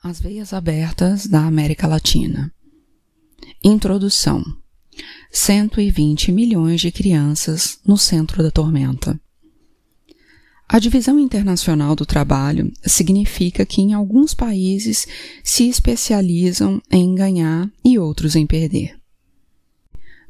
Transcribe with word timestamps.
As 0.00 0.20
veias 0.20 0.52
abertas 0.52 1.26
da 1.26 1.44
América 1.44 1.88
Latina. 1.88 2.52
Introdução: 3.64 4.44
120 5.32 6.30
milhões 6.30 6.80
de 6.80 6.92
crianças 6.92 7.80
no 7.84 7.98
centro 7.98 8.40
da 8.40 8.48
tormenta. 8.48 9.20
A 10.68 10.78
divisão 10.78 11.18
internacional 11.18 11.96
do 11.96 12.06
trabalho 12.06 12.72
significa 12.86 13.66
que 13.66 13.80
em 13.80 13.92
alguns 13.92 14.34
países 14.34 15.04
se 15.42 15.68
especializam 15.68 16.80
em 16.88 17.12
ganhar 17.12 17.68
e 17.84 17.98
outros 17.98 18.36
em 18.36 18.46
perder. 18.46 18.96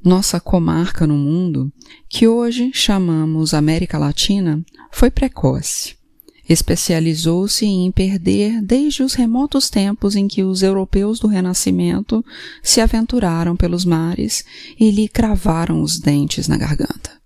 Nossa 0.03 0.41
comarca 0.41 1.07
no 1.07 1.16
mundo, 1.19 1.71
que 2.09 2.27
hoje 2.27 2.71
chamamos 2.73 3.53
América 3.53 3.98
Latina, 3.98 4.64
foi 4.91 5.11
precoce 5.11 5.98
Especializou-se 6.49 7.67
em 7.67 7.93
perder 7.93 8.62
desde 8.62 9.03
os 9.03 9.12
remotos 9.12 9.69
tempos 9.69 10.17
em 10.17 10.27
que 10.27 10.43
os 10.43 10.63
europeus 10.63 11.21
do 11.21 11.27
Renascimento 11.27 12.25
se 12.63 12.81
aventuraram 12.81 13.55
pelos 13.55 13.85
mares 13.85 14.45
e 14.81 14.91
lhe 14.91 15.08
cravaram 15.08 15.82
os 15.82 15.99
dentes 15.99 16.49
na 16.49 16.57
garganta. 16.57 17.19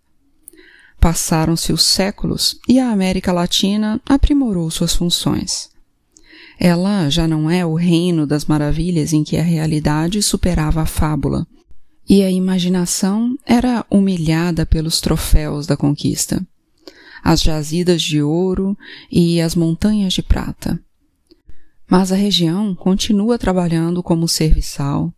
Passaram-se 1.01 1.73
os 1.73 1.85
séculos 1.85 2.59
e 2.69 2.81
a 2.81 2.91
América 2.91 3.33
Latina 3.33 4.01
aprimorou 4.05 4.69
suas 4.71 4.95
funções. 4.95 5.71
Ela 6.59 7.09
já 7.09 7.29
não 7.29 7.49
é 7.49 7.65
o 7.65 7.75
reino 7.75 8.27
das 8.27 8.45
maravilhas 8.45 9.13
em 9.13 9.23
que 9.23 9.37
a 9.37 9.43
realidade 9.43 10.21
superava 10.21 10.83
a 10.83 10.87
fábula, 10.87 11.47
e 12.09 12.23
a 12.23 12.31
imaginação 12.31 13.37
era 13.47 13.87
humilhada 13.89 14.67
pelos 14.67 15.01
troféus 15.01 15.67
da 15.67 15.77
conquista 15.77 16.45
as 17.23 17.41
jazidas 17.41 18.03
de 18.03 18.23
ouro 18.23 18.77
e 19.11 19.41
as 19.41 19.55
montanhas 19.55 20.13
de 20.13 20.23
prata. 20.23 20.81
Mas 21.89 22.11
a 22.11 22.17
região 22.17 22.75
continua 22.75 23.39
trabalhando 23.39 24.03
como 24.03 24.27
serviçal, 24.27 25.13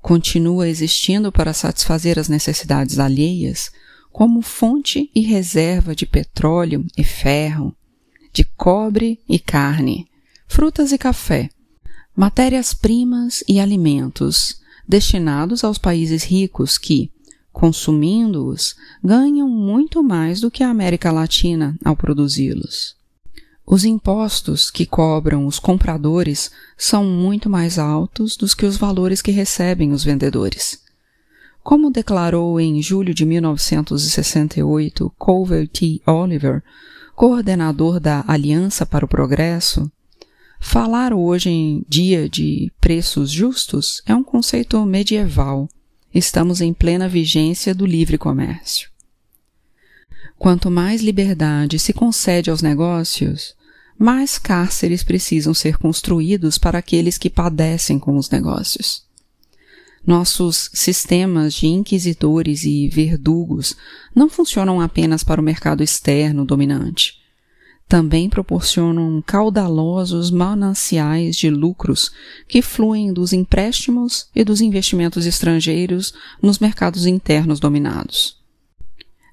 continua 0.00 0.68
existindo 0.68 1.32
para 1.32 1.52
satisfazer 1.52 2.18
as 2.18 2.28
necessidades 2.28 2.98
alheias 2.98 3.70
como 4.10 4.42
fonte 4.42 5.10
e 5.14 5.22
reserva 5.22 5.96
de 5.96 6.04
petróleo 6.04 6.84
e 6.96 7.02
ferro, 7.02 7.74
de 8.32 8.44
cobre 8.44 9.18
e 9.28 9.38
carne, 9.38 10.06
frutas 10.46 10.92
e 10.92 10.98
café, 10.98 11.48
matérias-primas 12.14 13.42
e 13.48 13.58
alimentos 13.58 14.60
destinados 14.86 15.64
aos 15.64 15.78
países 15.78 16.24
ricos 16.24 16.76
que, 16.76 17.10
consumindo-os, 17.52 18.74
ganham 19.02 19.48
muito 19.48 20.02
mais 20.02 20.40
do 20.40 20.50
que 20.50 20.62
a 20.62 20.70
América 20.70 21.12
Latina 21.12 21.76
ao 21.84 21.94
produzi-los. 21.94 22.96
Os 23.64 23.84
impostos 23.84 24.70
que 24.70 24.84
cobram 24.84 25.46
os 25.46 25.58
compradores 25.58 26.50
são 26.76 27.04
muito 27.04 27.48
mais 27.48 27.78
altos 27.78 28.36
dos 28.36 28.54
que 28.54 28.66
os 28.66 28.76
valores 28.76 29.22
que 29.22 29.30
recebem 29.30 29.92
os 29.92 30.02
vendedores. 30.02 30.80
Como 31.62 31.90
declarou 31.90 32.58
em 32.58 32.82
julho 32.82 33.14
de 33.14 33.24
1968 33.24 35.12
Culver 35.16 35.68
T. 35.68 36.02
Oliver, 36.04 36.60
coordenador 37.14 38.00
da 38.00 38.24
Aliança 38.26 38.84
para 38.84 39.04
o 39.04 39.08
Progresso, 39.08 39.90
falar 40.58 41.12
hoje 41.12 41.50
em 41.50 41.84
dia 41.88 42.28
de 42.28 42.72
preços 42.80 43.30
justos 43.30 44.02
é 44.06 44.14
um 44.14 44.24
conceito 44.24 44.84
medieval 44.84 45.68
estamos 46.14 46.60
em 46.60 46.72
plena 46.72 47.08
vigência 47.08 47.74
do 47.74 47.86
livre 47.86 48.18
comércio. 48.18 48.90
Quanto 50.38 50.70
mais 50.70 51.00
liberdade 51.00 51.78
se 51.78 51.92
concede 51.92 52.50
aos 52.50 52.62
negócios, 52.62 53.54
mais 53.98 54.38
cárceres 54.38 55.04
precisam 55.04 55.54
ser 55.54 55.78
construídos 55.78 56.58
para 56.58 56.78
aqueles 56.78 57.16
que 57.16 57.30
padecem 57.30 57.98
com 57.98 58.16
os 58.16 58.28
negócios. 58.28 59.04
Nossos 60.04 60.68
sistemas 60.74 61.54
de 61.54 61.68
inquisidores 61.68 62.64
e 62.64 62.88
verdugos 62.88 63.76
não 64.12 64.28
funcionam 64.28 64.80
apenas 64.80 65.22
para 65.22 65.40
o 65.40 65.44
mercado 65.44 65.82
externo 65.82 66.44
dominante 66.44 67.21
também 67.88 68.28
proporcionam 68.28 69.20
caudalosos 69.20 70.30
mananciais 70.30 71.36
de 71.36 71.50
lucros 71.50 72.10
que 72.48 72.62
fluem 72.62 73.12
dos 73.12 73.32
empréstimos 73.32 74.28
e 74.34 74.42
dos 74.42 74.60
investimentos 74.60 75.26
estrangeiros 75.26 76.14
nos 76.40 76.58
mercados 76.58 77.04
internos 77.06 77.60
dominados. 77.60 78.40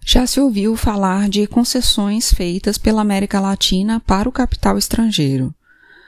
Já 0.06 0.28
se 0.28 0.40
ouviu 0.40 0.76
falar 0.76 1.30
de 1.30 1.48
concessões 1.48 2.34
feitas 2.34 2.78
pela 2.78 3.02
América 3.02 3.40
Latina 3.40 4.00
para 4.02 4.28
o 4.28 4.32
capital 4.32 4.78
estrangeiro, 4.78 5.54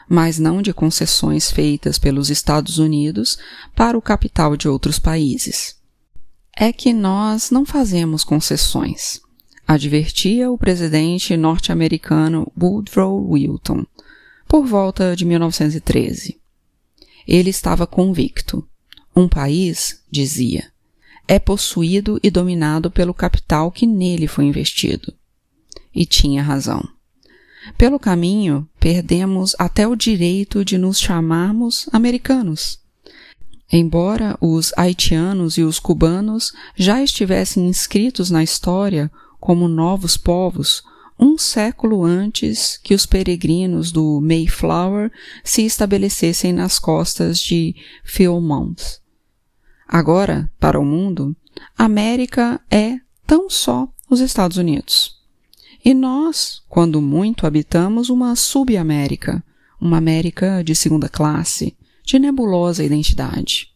mas 0.09 0.37
não 0.37 0.61
de 0.61 0.73
concessões 0.73 1.49
feitas 1.49 1.97
pelos 1.97 2.29
Estados 2.29 2.79
Unidos 2.79 3.37
para 3.75 3.97
o 3.97 4.01
capital 4.01 4.57
de 4.57 4.67
outros 4.67 4.99
países. 4.99 5.77
É 6.53 6.73
que 6.73 6.91
nós 6.91 7.49
não 7.49 7.65
fazemos 7.65 8.23
concessões 8.25 9.21
advertia 9.73 10.51
o 10.51 10.57
presidente 10.57 11.37
norte-americano 11.37 12.51
Woodrow 12.59 13.29
Wilson, 13.29 13.85
por 14.47 14.65
volta 14.65 15.15
de 15.15 15.23
1913. 15.23 16.39
Ele 17.25 17.49
estava 17.49 17.87
convicto. 17.87 18.67
Um 19.15 19.29
país, 19.29 20.01
dizia, 20.11 20.69
é 21.27 21.39
possuído 21.39 22.19
e 22.21 22.29
dominado 22.29 22.91
pelo 22.91 23.13
capital 23.13 23.71
que 23.71 23.87
nele 23.87 24.27
foi 24.27 24.45
investido. 24.45 25.13
E 25.95 26.05
tinha 26.05 26.43
razão. 26.43 26.83
Pelo 27.77 27.99
caminho, 27.99 28.67
perdemos 28.79 29.55
até 29.57 29.87
o 29.87 29.95
direito 29.95 30.65
de 30.65 30.77
nos 30.77 30.99
chamarmos 30.99 31.87
americanos. 31.93 32.79
Embora 33.71 34.37
os 34.41 34.73
haitianos 34.75 35.57
e 35.57 35.63
os 35.63 35.79
cubanos 35.79 36.51
já 36.75 37.01
estivessem 37.01 37.69
inscritos 37.69 38.29
na 38.29 38.43
história 38.43 39.09
como 39.41 39.67
novos 39.67 40.15
povos 40.15 40.83
um 41.19 41.37
século 41.37 42.03
antes 42.03 42.77
que 42.77 42.95
os 42.95 43.05
peregrinos 43.05 43.91
do 43.91 44.21
Mayflower 44.21 45.11
se 45.43 45.63
estabelecessem 45.63 46.53
nas 46.53 46.79
costas 46.79 47.39
de 47.39 47.75
Philmont. 48.03 48.99
Agora, 49.87 50.49
para 50.59 50.79
o 50.79 50.85
mundo, 50.85 51.35
América 51.77 52.61
é 52.71 52.97
tão 53.27 53.49
só 53.49 53.87
os 54.09 54.19
Estados 54.19 54.57
Unidos. 54.57 55.19
E 55.83 55.93
nós, 55.93 56.61
quando 56.69 57.01
muito, 57.01 57.45
habitamos 57.45 58.09
uma 58.09 58.35
subamérica, 58.35 59.43
uma 59.79 59.97
América 59.97 60.63
de 60.63 60.75
segunda 60.75 61.09
classe, 61.09 61.75
de 62.03 62.17
nebulosa 62.19 62.83
identidade. 62.83 63.67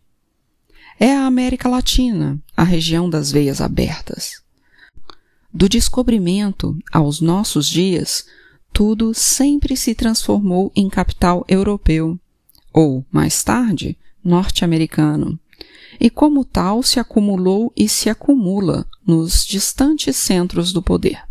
É 1.00 1.12
a 1.16 1.26
América 1.26 1.68
Latina, 1.68 2.40
a 2.56 2.64
região 2.64 3.10
das 3.10 3.32
veias 3.32 3.62
abertas. 3.62 4.45
Do 5.56 5.70
descobrimento 5.70 6.78
aos 6.92 7.22
nossos 7.22 7.70
dias, 7.70 8.26
tudo 8.74 9.14
sempre 9.14 9.78
se 9.78 9.96
transformou 9.96 10.70
em 10.76 10.90
capital 10.90 11.46
europeu, 11.48 12.20
ou, 12.74 13.06
mais 13.10 13.42
tarde, 13.42 13.98
norte-americano, 14.22 15.40
e 15.98 16.10
como 16.10 16.44
tal 16.44 16.84
se 16.84 17.00
acumulou 17.00 17.72
e 17.74 17.88
se 17.88 18.10
acumula 18.10 18.86
nos 19.08 19.46
distantes 19.46 20.18
centros 20.18 20.74
do 20.74 20.82
poder. 20.82 21.24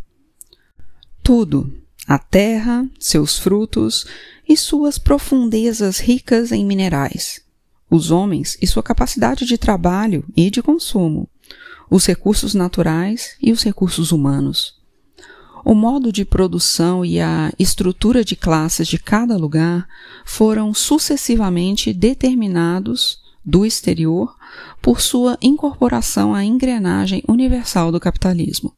Tudo, 1.22 1.70
a 2.08 2.18
terra, 2.18 2.88
seus 2.98 3.38
frutos 3.38 4.06
e 4.48 4.56
suas 4.56 4.96
profundezas 4.96 5.98
ricas 5.98 6.50
em 6.50 6.64
minerais, 6.64 7.42
os 7.90 8.10
homens 8.10 8.56
e 8.62 8.66
sua 8.66 8.82
capacidade 8.82 9.44
de 9.44 9.58
trabalho 9.58 10.24
e 10.34 10.48
de 10.48 10.62
consumo, 10.62 11.28
os 11.90 12.06
recursos 12.06 12.54
naturais 12.54 13.36
e 13.40 13.52
os 13.52 13.62
recursos 13.62 14.12
humanos. 14.12 14.74
O 15.64 15.74
modo 15.74 16.12
de 16.12 16.24
produção 16.24 17.04
e 17.04 17.20
a 17.20 17.50
estrutura 17.58 18.22
de 18.22 18.36
classes 18.36 18.86
de 18.86 18.98
cada 18.98 19.36
lugar 19.36 19.88
foram 20.24 20.74
sucessivamente 20.74 21.92
determinados 21.92 23.18
do 23.42 23.64
exterior 23.64 24.34
por 24.82 25.00
sua 25.00 25.38
incorporação 25.40 26.34
à 26.34 26.44
engrenagem 26.44 27.22
universal 27.26 27.90
do 27.90 27.98
capitalismo. 27.98 28.74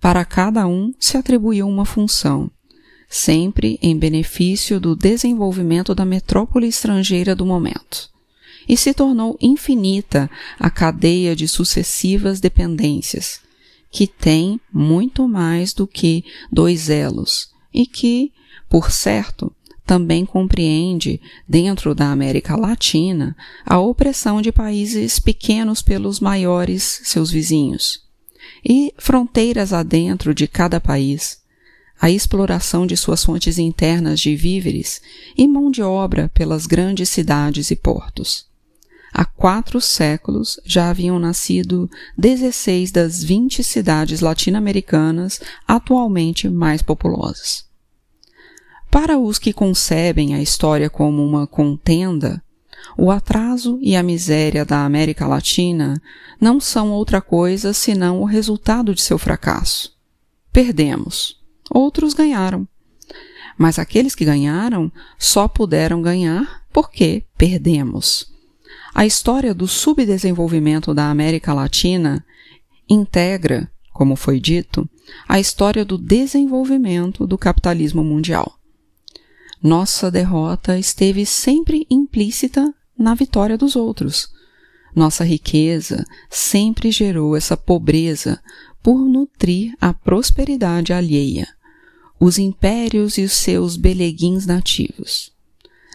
Para 0.00 0.24
cada 0.24 0.66
um 0.66 0.92
se 0.98 1.16
atribuiu 1.16 1.68
uma 1.68 1.84
função, 1.84 2.50
sempre 3.08 3.78
em 3.80 3.96
benefício 3.96 4.80
do 4.80 4.96
desenvolvimento 4.96 5.94
da 5.94 6.04
metrópole 6.04 6.66
estrangeira 6.66 7.34
do 7.34 7.46
momento 7.46 8.15
e 8.68 8.76
se 8.76 8.92
tornou 8.92 9.36
infinita 9.40 10.30
a 10.58 10.70
cadeia 10.70 11.36
de 11.36 11.46
sucessivas 11.46 12.40
dependências, 12.40 13.40
que 13.90 14.06
tem 14.06 14.60
muito 14.72 15.28
mais 15.28 15.72
do 15.72 15.86
que 15.86 16.24
dois 16.50 16.90
elos 16.90 17.50
e 17.72 17.86
que, 17.86 18.32
por 18.68 18.90
certo, 18.90 19.52
também 19.86 20.26
compreende, 20.26 21.20
dentro 21.48 21.94
da 21.94 22.10
América 22.10 22.56
Latina, 22.56 23.36
a 23.64 23.78
opressão 23.78 24.42
de 24.42 24.50
países 24.50 25.20
pequenos 25.20 25.80
pelos 25.80 26.18
maiores 26.18 27.02
seus 27.04 27.30
vizinhos, 27.30 28.02
e 28.64 28.92
fronteiras 28.98 29.72
adentro 29.72 30.34
de 30.34 30.48
cada 30.48 30.80
país, 30.80 31.40
a 32.00 32.10
exploração 32.10 32.86
de 32.86 32.96
suas 32.96 33.24
fontes 33.24 33.58
internas 33.58 34.20
de 34.20 34.34
víveres 34.34 35.00
e 35.36 35.46
mão 35.46 35.70
de 35.70 35.82
obra 35.82 36.30
pelas 36.34 36.66
grandes 36.66 37.08
cidades 37.08 37.70
e 37.70 37.76
portos. 37.76 38.46
Há 39.18 39.24
quatro 39.24 39.80
séculos 39.80 40.60
já 40.62 40.90
haviam 40.90 41.18
nascido 41.18 41.88
16 42.18 42.92
das 42.92 43.24
20 43.24 43.64
cidades 43.64 44.20
latino-americanas 44.20 45.40
atualmente 45.66 46.50
mais 46.50 46.82
populosas. 46.82 47.64
Para 48.90 49.16
os 49.18 49.38
que 49.38 49.54
concebem 49.54 50.34
a 50.34 50.42
história 50.42 50.90
como 50.90 51.24
uma 51.24 51.46
contenda, 51.46 52.42
o 52.94 53.10
atraso 53.10 53.78
e 53.80 53.96
a 53.96 54.02
miséria 54.02 54.66
da 54.66 54.84
América 54.84 55.26
Latina 55.26 55.98
não 56.38 56.60
são 56.60 56.90
outra 56.90 57.22
coisa 57.22 57.72
senão 57.72 58.20
o 58.20 58.26
resultado 58.26 58.94
de 58.94 59.00
seu 59.00 59.16
fracasso. 59.16 59.96
Perdemos. 60.52 61.42
Outros 61.70 62.12
ganharam. 62.12 62.68
Mas 63.56 63.78
aqueles 63.78 64.14
que 64.14 64.26
ganharam 64.26 64.92
só 65.18 65.48
puderam 65.48 66.02
ganhar 66.02 66.66
porque 66.70 67.24
perdemos. 67.38 68.35
A 68.98 69.04
história 69.04 69.52
do 69.52 69.68
subdesenvolvimento 69.68 70.94
da 70.94 71.10
América 71.10 71.52
Latina 71.52 72.24
integra, 72.88 73.70
como 73.92 74.16
foi 74.16 74.40
dito, 74.40 74.88
a 75.28 75.38
história 75.38 75.84
do 75.84 75.98
desenvolvimento 75.98 77.26
do 77.26 77.36
capitalismo 77.36 78.02
mundial. 78.02 78.58
Nossa 79.62 80.10
derrota 80.10 80.78
esteve 80.78 81.26
sempre 81.26 81.86
implícita 81.90 82.72
na 82.98 83.14
vitória 83.14 83.58
dos 83.58 83.76
outros. 83.76 84.30
Nossa 84.94 85.24
riqueza 85.24 86.02
sempre 86.30 86.90
gerou 86.90 87.36
essa 87.36 87.54
pobreza 87.54 88.42
por 88.82 88.96
nutrir 88.96 89.76
a 89.78 89.92
prosperidade 89.92 90.94
alheia, 90.94 91.46
os 92.18 92.38
impérios 92.38 93.18
e 93.18 93.24
os 93.24 93.32
seus 93.32 93.76
beleguins 93.76 94.46
nativos. 94.46 95.35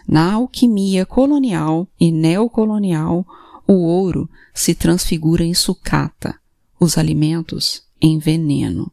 Na 0.06 0.32
alquimia 0.32 1.06
colonial 1.06 1.88
e 1.98 2.10
neocolonial, 2.10 3.26
o 3.66 3.74
ouro 3.74 4.28
se 4.52 4.74
transfigura 4.74 5.44
em 5.44 5.54
sucata, 5.54 6.34
os 6.78 6.98
alimentos 6.98 7.82
em 8.00 8.18
veneno. 8.18 8.90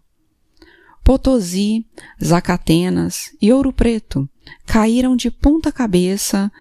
Potosí, 1.03 1.85
Zacatenas 2.23 3.31
e 3.41 3.51
Ouro 3.51 3.73
Preto 3.73 4.29
caíram 4.65 5.15
de 5.15 5.31
ponta 5.31 5.71
cabeça 5.71 6.51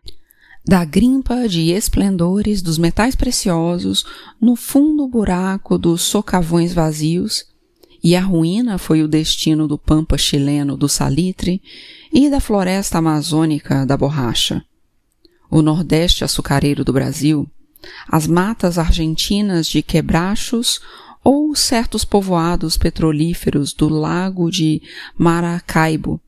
da 0.65 0.85
grimpa 0.85 1.49
de 1.49 1.71
esplendores 1.71 2.61
dos 2.63 2.79
metais 2.79 3.15
preciosos 3.15 4.05
no 4.41 4.57
fundo 4.57 5.07
buraco 5.07 5.79
dos 5.79 6.03
socavões 6.03 6.73
vazios, 6.73 7.45
e 8.03 8.15
a 8.15 8.21
ruína 8.21 8.79
foi 8.79 9.03
o 9.03 9.09
destino 9.09 9.67
do 9.67 9.77
pampa 9.77 10.17
chileno 10.17 10.77
do 10.77 10.89
salitre 10.89 11.63
e 12.13 12.29
da 12.31 12.41
floresta 12.41 12.99
amazônica 12.99 13.85
da 13.87 13.97
borracha. 13.97 14.65
O 15.51 15.63
nordeste 15.63 16.25
açucareiro 16.25 16.85
do 16.85 16.93
Brasil, 16.93 17.49
as 18.09 18.27
matas 18.27 18.79
argentinas 18.79 19.67
de 19.67 19.83
quebrachos 19.83 20.81
ou 21.23 21.55
certos 21.55 22.05
povoados 22.05 22.77
petrolíferos 22.77 23.73
do 23.73 23.89
lago 23.89 24.51
de 24.51 24.83
Maracaibo 25.17 26.21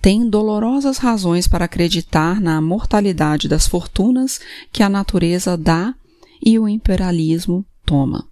têm 0.00 0.28
dolorosas 0.28 0.98
razões 0.98 1.46
para 1.48 1.64
acreditar 1.64 2.40
na 2.40 2.60
mortalidade 2.60 3.48
das 3.48 3.66
fortunas 3.66 4.40
que 4.72 4.82
a 4.82 4.88
natureza 4.88 5.56
dá 5.56 5.94
e 6.44 6.58
o 6.58 6.68
imperialismo 6.68 7.64
toma. 7.86 8.28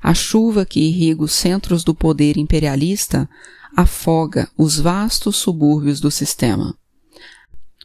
A 0.00 0.14
chuva 0.14 0.64
que 0.64 0.80
irriga 0.80 1.24
os 1.24 1.32
centros 1.32 1.82
do 1.82 1.94
poder 1.94 2.36
imperialista 2.36 3.28
afoga 3.78 4.50
os 4.58 4.80
vastos 4.80 5.36
subúrbios 5.36 6.00
do 6.00 6.10
sistema. 6.10 6.76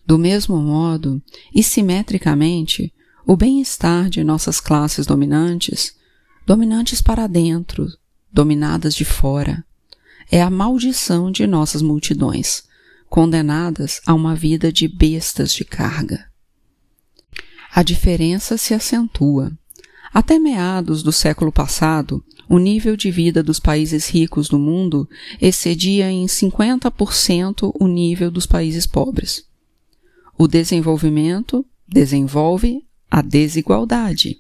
Do 0.04 0.18
mesmo 0.18 0.58
modo, 0.58 1.22
e 1.54 1.62
simetricamente, 1.62 2.92
o 3.28 3.38
bem-estar 3.38 4.10
de 4.10 4.24
nossas 4.24 4.60
classes 4.60 5.06
dominantes, 5.06 5.96
dominantes 6.48 7.00
para 7.00 7.28
dentro, 7.28 7.88
dominadas 8.32 8.96
de 8.96 9.06
fora, 9.06 9.64
é 10.32 10.42
a 10.42 10.50
maldição 10.50 11.32
de 11.32 11.46
nossas 11.46 11.84
multidões, 11.84 12.64
condenadas 13.08 14.02
a 14.04 14.16
uma 14.16 14.34
vida 14.34 14.74
de 14.74 14.88
bestas 14.88 15.54
de 15.54 15.64
carga. 15.64 16.26
A 17.72 17.84
diferença 17.84 18.58
se 18.58 18.74
acentua. 18.74 19.52
Até 20.12 20.40
meados 20.40 21.04
do 21.04 21.12
século 21.12 21.52
passado, 21.52 22.26
o 22.50 22.58
nível 22.58 22.96
de 22.96 23.10
vida 23.10 23.42
dos 23.42 23.60
países 23.60 24.08
ricos 24.10 24.50
do 24.50 24.60
mundo 24.60 25.08
excedia 25.42 26.12
em 26.12 26.26
50% 26.26 27.72
o 27.80 27.88
nível 27.88 28.30
dos 28.30 28.46
países 28.46 28.86
pobres. 28.86 29.46
O 30.38 30.48
desenvolvimento 30.48 31.66
desenvolve 31.88 32.84
a 33.10 33.22
desigualdade. 33.22 34.38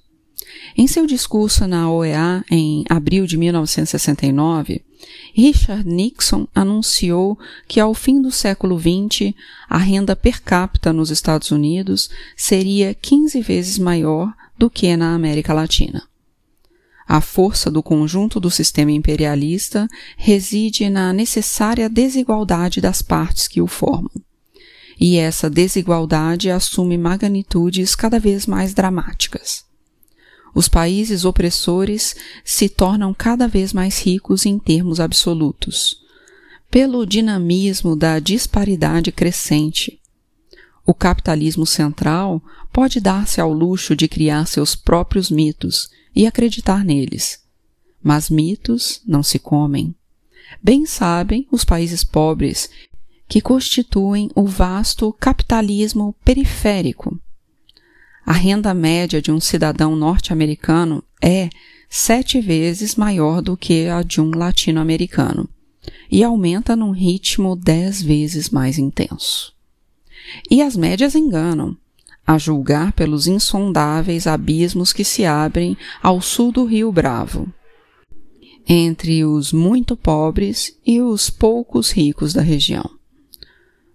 Em 0.76 0.88
seu 0.88 1.06
discurso 1.06 1.68
na 1.68 1.90
OEA 1.92 2.44
em 2.50 2.84
abril 2.90 3.26
de 3.26 3.38
1969, 3.38 4.84
Richard 5.34 5.88
Nixon 5.88 6.48
anunciou 6.54 7.38
que 7.68 7.80
ao 7.80 7.94
fim 7.94 8.22
do 8.22 8.32
século 8.32 8.80
XX 8.80 9.34
a 9.70 9.78
renda 9.78 10.16
per 10.16 10.42
capita 10.42 10.94
nos 10.94 11.10
Estados 11.10 11.52
Unidos 11.52 12.10
seria 12.36 12.94
15 12.94 13.42
vezes 13.42 13.78
maior 13.78 14.34
do 14.58 14.70
que 14.70 14.96
na 14.96 15.14
América 15.14 15.54
Latina. 15.54 16.04
A 17.08 17.20
força 17.20 17.70
do 17.70 17.84
conjunto 17.84 18.40
do 18.40 18.50
sistema 18.50 18.92
imperialista 18.92 19.88
reside 20.18 20.90
na 20.90 21.12
necessária 21.12 21.90
desigualdade 21.90 22.80
das 22.80 23.02
partes 23.02 23.48
que 23.48 23.62
o 23.62 23.68
formam. 23.68 24.12
E 25.00 25.18
essa 25.18 25.50
desigualdade 25.50 26.50
assume 26.50 26.98
magnitudes 26.98 27.96
cada 27.96 28.20
vez 28.20 28.46
mais 28.46 28.74
dramáticas. 28.74 29.66
Os 30.56 30.68
países 30.68 31.26
opressores 31.26 32.16
se 32.46 32.70
tornam 32.70 33.14
cada 33.14 33.48
vez 33.48 33.74
mais 33.74 34.00
ricos 34.00 34.46
em 34.46 34.60
termos 34.60 35.00
absolutos, 35.00 35.98
pelo 36.70 37.06
dinamismo 37.06 37.96
da 37.96 38.20
disparidade 38.20 39.12
crescente. 39.12 40.00
O 40.86 40.94
capitalismo 40.94 41.66
central 41.66 42.42
pode 42.72 43.00
dar-se 43.00 43.42
ao 43.42 43.52
luxo 43.52 43.96
de 43.96 44.08
criar 44.08 44.46
seus 44.46 44.76
próprios 44.76 45.32
mitos 45.32 45.90
e 46.16 46.26
acreditar 46.28 46.84
neles. 46.84 47.42
Mas 48.02 48.30
mitos 48.30 49.02
não 49.06 49.24
se 49.24 49.40
comem. 49.40 49.96
Bem 50.62 50.86
sabem 50.86 51.48
os 51.52 51.64
países 51.64 52.04
pobres 52.04 52.70
que 53.28 53.42
constituem 53.42 54.30
o 54.36 54.46
vasto 54.46 55.12
capitalismo 55.14 56.16
periférico 56.24 57.20
a 58.26 58.32
renda 58.32 58.74
média 58.74 59.22
de 59.22 59.32
um 59.32 59.40
cidadão 59.40 59.96
norte-americano 59.96 61.04
é 61.22 61.50
sete 61.90 62.40
vezes 62.40 62.96
maior 62.96 63.42
do 63.42 63.58
que 63.58 63.88
a 63.88 64.02
de 64.02 64.22
um 64.22 64.32
latino-americano 64.32 65.50
e 66.10 66.24
aumenta 66.24 66.76
num 66.76 66.92
ritmo 66.92 67.56
dez 67.56 68.02
vezes 68.02 68.50
mais 68.50 68.78
intenso. 68.78 69.54
E 70.50 70.62
as 70.62 70.78
médias 70.78 71.16
enganam, 71.16 71.76
a 72.26 72.38
julgar 72.38 72.94
pelos 72.94 73.28
insondáveis 73.28 74.28
abismos 74.28 74.94
que 74.94 75.04
se 75.04 75.26
abrem 75.26 75.78
ao 76.02 76.22
sul 76.22 76.52
do 76.52 76.66
Rio 76.66 76.92
Bravo, 76.92 77.52
entre 78.68 79.26
os 79.26 79.52
muito 79.52 79.96
pobres 79.96 80.78
e 80.86 81.02
os 81.02 81.30
poucos 81.30 81.92
ricos 81.92 82.34
da 82.34 82.42
região. 82.42 82.90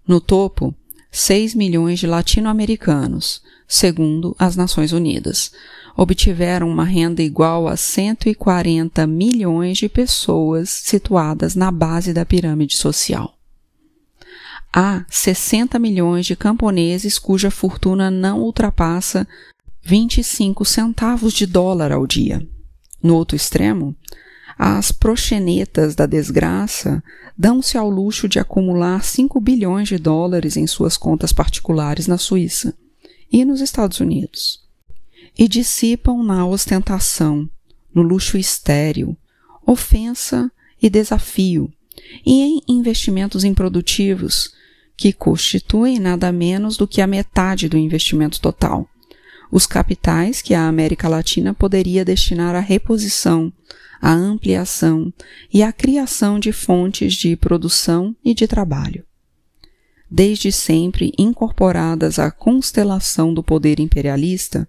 No 0.07 0.21
topo, 0.21 0.75
6 1.11 1.55
milhões 1.55 1.99
de 1.99 2.05
latino-americanos, 2.05 3.41
segundo 3.67 4.35
as 4.37 4.55
Nações 4.55 4.91
Unidas, 4.91 5.51
obtiveram 5.97 6.69
uma 6.69 6.83
renda 6.83 7.21
igual 7.21 7.67
a 7.67 7.75
140 7.75 9.05
milhões 9.07 9.77
de 9.77 9.89
pessoas 9.89 10.69
situadas 10.69 11.55
na 11.55 11.71
base 11.71 12.13
da 12.13 12.25
pirâmide 12.25 12.77
social. 12.77 13.38
Há 14.71 15.03
60 15.09 15.79
milhões 15.79 16.25
de 16.25 16.35
camponeses 16.35 17.17
cuja 17.17 17.49
fortuna 17.49 18.11
não 18.11 18.41
ultrapassa 18.41 19.27
25 19.81 20.63
centavos 20.63 21.33
de 21.33 21.45
dólar 21.45 21.91
ao 21.91 22.05
dia. 22.05 22.45
No 23.01 23.15
outro 23.15 23.35
extremo, 23.35 23.95
as 24.57 24.91
proxenetas 24.91 25.95
da 25.95 26.05
desgraça 26.05 27.03
dão-se 27.37 27.77
ao 27.77 27.89
luxo 27.89 28.27
de 28.27 28.39
acumular 28.39 29.03
5 29.03 29.39
bilhões 29.39 29.87
de 29.87 29.97
dólares 29.97 30.57
em 30.57 30.67
suas 30.67 30.97
contas 30.97 31.33
particulares 31.33 32.07
na 32.07 32.17
Suíça 32.17 32.75
e 33.31 33.45
nos 33.45 33.61
Estados 33.61 33.99
Unidos. 33.99 34.61
E 35.37 35.47
dissipam 35.47 36.21
na 36.21 36.45
ostentação, 36.45 37.49
no 37.95 38.01
luxo 38.01 38.37
estéril, 38.37 39.17
ofensa 39.65 40.51
e 40.81 40.89
desafio, 40.89 41.71
e 42.25 42.41
em 42.41 42.61
investimentos 42.67 43.43
improdutivos, 43.43 44.53
que 44.95 45.13
constituem 45.13 45.99
nada 45.99 46.31
menos 46.31 46.75
do 46.75 46.87
que 46.87 47.01
a 47.01 47.07
metade 47.07 47.69
do 47.69 47.77
investimento 47.77 48.41
total. 48.41 48.87
Os 49.51 49.65
capitais 49.65 50.41
que 50.41 50.53
a 50.53 50.67
América 50.67 51.07
Latina 51.07 51.53
poderia 51.53 52.05
destinar 52.05 52.55
à 52.55 52.59
reposição, 52.59 53.51
a 54.01 54.11
ampliação 54.11 55.11
e 55.53 55.63
a 55.63 55.71
criação 55.71 56.39
de 56.39 56.51
fontes 56.51 57.13
de 57.13 57.35
produção 57.35 58.15
e 58.23 58.33
de 58.33 58.47
trabalho. 58.47 59.03
Desde 60.09 60.51
sempre 60.51 61.13
incorporadas 61.17 62.17
à 62.19 62.31
constelação 62.31 63.33
do 63.33 63.43
poder 63.43 63.79
imperialista, 63.79 64.67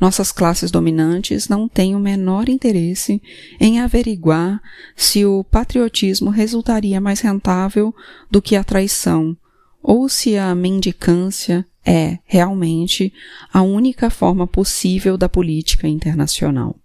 nossas 0.00 0.30
classes 0.30 0.70
dominantes 0.70 1.48
não 1.48 1.68
têm 1.68 1.96
o 1.96 2.00
menor 2.00 2.48
interesse 2.48 3.20
em 3.60 3.80
averiguar 3.80 4.60
se 4.94 5.24
o 5.24 5.42
patriotismo 5.44 6.30
resultaria 6.30 7.00
mais 7.00 7.20
rentável 7.20 7.94
do 8.30 8.40
que 8.40 8.54
a 8.54 8.62
traição, 8.62 9.36
ou 9.82 10.08
se 10.08 10.36
a 10.36 10.54
mendicância 10.54 11.66
é, 11.84 12.18
realmente, 12.24 13.12
a 13.52 13.62
única 13.62 14.10
forma 14.10 14.46
possível 14.46 15.16
da 15.16 15.28
política 15.28 15.88
internacional. 15.88 16.76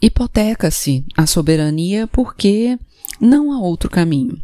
Hipoteca-se 0.00 1.04
a 1.16 1.26
soberania 1.26 2.06
porque 2.06 2.78
não 3.20 3.52
há 3.52 3.60
outro 3.60 3.88
caminho. 3.88 4.42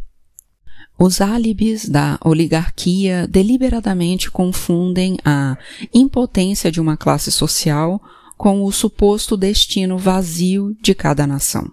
Os 0.98 1.20
álibis 1.20 1.88
da 1.88 2.18
oligarquia 2.24 3.28
deliberadamente 3.28 4.28
confundem 4.30 5.16
a 5.24 5.56
impotência 5.94 6.72
de 6.72 6.80
uma 6.80 6.96
classe 6.96 7.30
social 7.30 8.02
com 8.36 8.64
o 8.64 8.72
suposto 8.72 9.36
destino 9.36 9.96
vazio 9.96 10.76
de 10.82 10.96
cada 10.96 11.24
nação. 11.24 11.70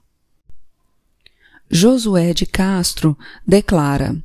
Josué 1.70 2.36
de 2.36 2.46
Castro 2.46 3.17
declara: 3.48 4.15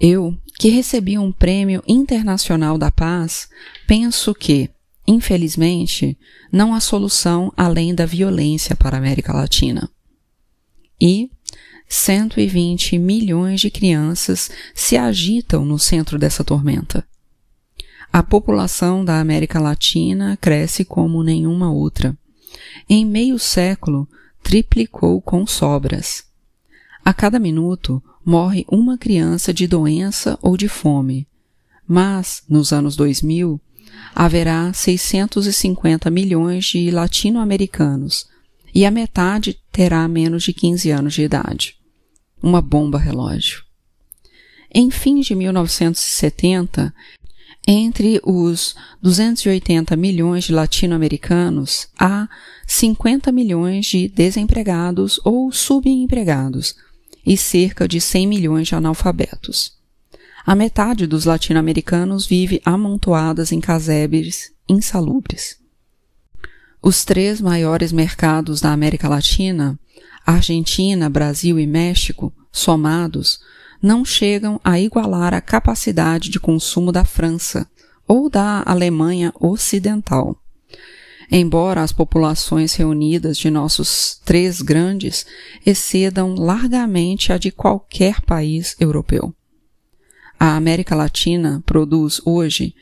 Eu, 0.00 0.38
que 0.56 0.68
recebi 0.68 1.18
um 1.18 1.32
prêmio 1.32 1.82
internacional 1.88 2.78
da 2.78 2.92
paz, 2.92 3.48
penso 3.88 4.32
que, 4.32 4.70
infelizmente, 5.04 6.16
não 6.52 6.72
há 6.72 6.78
solução 6.78 7.52
além 7.56 7.92
da 7.92 8.06
violência 8.06 8.76
para 8.76 8.96
a 8.96 9.00
América 9.00 9.32
Latina. 9.32 9.90
E, 11.00 11.28
120 11.92 12.98
milhões 12.98 13.60
de 13.60 13.70
crianças 13.70 14.50
se 14.74 14.96
agitam 14.96 15.62
no 15.62 15.78
centro 15.78 16.18
dessa 16.18 16.42
tormenta. 16.42 17.06
A 18.10 18.22
população 18.22 19.04
da 19.04 19.20
América 19.20 19.60
Latina 19.60 20.38
cresce 20.40 20.86
como 20.86 21.22
nenhuma 21.22 21.70
outra. 21.70 22.16
Em 22.88 23.04
meio 23.04 23.38
século, 23.38 24.08
triplicou 24.42 25.20
com 25.20 25.46
sobras. 25.46 26.24
A 27.04 27.12
cada 27.12 27.38
minuto 27.38 28.02
morre 28.24 28.64
uma 28.70 28.96
criança 28.96 29.52
de 29.52 29.66
doença 29.66 30.38
ou 30.40 30.56
de 30.56 30.68
fome. 30.68 31.28
Mas, 31.86 32.42
nos 32.48 32.72
anos 32.72 32.96
2000, 32.96 33.60
haverá 34.14 34.72
650 34.72 36.08
milhões 36.08 36.64
de 36.64 36.90
latino-americanos 36.90 38.26
e 38.74 38.86
a 38.86 38.90
metade 38.90 39.58
terá 39.70 40.08
menos 40.08 40.42
de 40.42 40.54
15 40.54 40.90
anos 40.90 41.12
de 41.12 41.22
idade 41.22 41.81
uma 42.42 42.60
bomba 42.60 42.98
relógio. 42.98 43.62
Em 44.74 44.90
fins 44.90 45.26
de 45.26 45.34
1970, 45.34 46.94
entre 47.66 48.20
os 48.24 48.74
280 49.00 49.94
milhões 49.96 50.44
de 50.44 50.52
latino-americanos, 50.52 51.88
há 51.98 52.28
50 52.66 53.30
milhões 53.30 53.86
de 53.86 54.08
desempregados 54.08 55.20
ou 55.24 55.52
subempregados 55.52 56.74
e 57.24 57.36
cerca 57.36 57.86
de 57.86 58.00
100 58.00 58.26
milhões 58.26 58.68
de 58.68 58.74
analfabetos. 58.74 59.80
A 60.44 60.56
metade 60.56 61.06
dos 61.06 61.24
latino-americanos 61.24 62.26
vive 62.26 62.60
amontoadas 62.64 63.52
em 63.52 63.60
casebres 63.60 64.50
insalubres. 64.68 65.56
Os 66.82 67.04
três 67.04 67.40
maiores 67.40 67.92
mercados 67.92 68.60
da 68.60 68.72
América 68.72 69.08
Latina 69.08 69.78
Argentina, 70.26 71.08
Brasil 71.08 71.58
e 71.58 71.66
México, 71.66 72.32
somados, 72.50 73.40
não 73.82 74.04
chegam 74.04 74.60
a 74.62 74.78
igualar 74.78 75.34
a 75.34 75.40
capacidade 75.40 76.30
de 76.30 76.38
consumo 76.38 76.92
da 76.92 77.04
França 77.04 77.68
ou 78.06 78.30
da 78.30 78.62
Alemanha 78.64 79.32
Ocidental. 79.40 80.36
Embora 81.30 81.82
as 81.82 81.92
populações 81.92 82.74
reunidas 82.74 83.38
de 83.38 83.50
nossos 83.50 84.20
três 84.24 84.60
grandes 84.60 85.24
excedam 85.64 86.34
largamente 86.34 87.32
a 87.32 87.38
de 87.38 87.50
qualquer 87.50 88.20
país 88.20 88.76
europeu. 88.78 89.34
A 90.38 90.56
América 90.56 90.94
Latina 90.94 91.62
produz 91.64 92.20
hoje, 92.24 92.74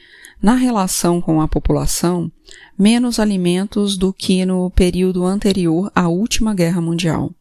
na 0.43 0.55
relação 0.55 1.21
com 1.21 1.41
a 1.41 1.49
população, 1.49 2.31
menos 2.79 3.19
alimentos 3.19 3.97
do 3.97 4.13
que 4.13 4.45
no 4.45 4.71
período 4.71 5.25
anterior 5.25 5.91
à 5.95 6.09
última 6.09 6.55
guerra 6.55 6.81
mundial. 6.81 7.33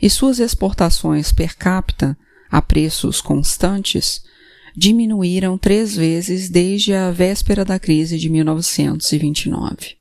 E 0.00 0.10
suas 0.10 0.38
exportações 0.38 1.32
per 1.32 1.56
capita, 1.56 2.16
a 2.50 2.60
preços 2.60 3.20
constantes, 3.20 4.22
diminuíram 4.76 5.56
três 5.56 5.96
vezes 5.96 6.50
desde 6.50 6.92
a 6.92 7.10
véspera 7.10 7.64
da 7.64 7.78
crise 7.78 8.18
de 8.18 8.28
1929. 8.28 9.96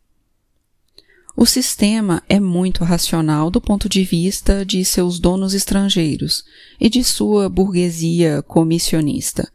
O 1.37 1.45
sistema 1.45 2.23
é 2.29 2.39
muito 2.39 2.83
racional 2.83 3.49
do 3.49 3.59
ponto 3.59 3.89
de 3.89 4.03
vista 4.03 4.65
de 4.65 4.83
seus 4.85 5.19
donos 5.19 5.53
estrangeiros 5.53 6.45
e 6.79 6.89
de 6.89 7.03
sua 7.03 7.49
burguesia 7.49 8.41
comissionista, 8.41 9.51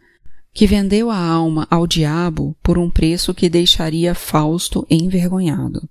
que 0.52 0.66
vendeu 0.66 1.10
a 1.10 1.18
alma 1.18 1.66
ao 1.70 1.86
diabo 1.86 2.56
por 2.62 2.78
um 2.78 2.90
preço 2.90 3.32
que 3.32 3.48
deixaria 3.48 4.14
Fausto 4.14 4.86
envergonhado. 4.90 5.88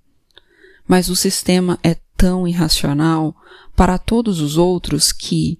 Mas 0.86 1.08
o 1.08 1.16
sistema 1.16 1.78
é 1.82 1.96
tão 2.16 2.46
irracional 2.46 3.34
para 3.74 3.96
todos 3.96 4.40
os 4.40 4.58
outros 4.58 5.12
que, 5.12 5.58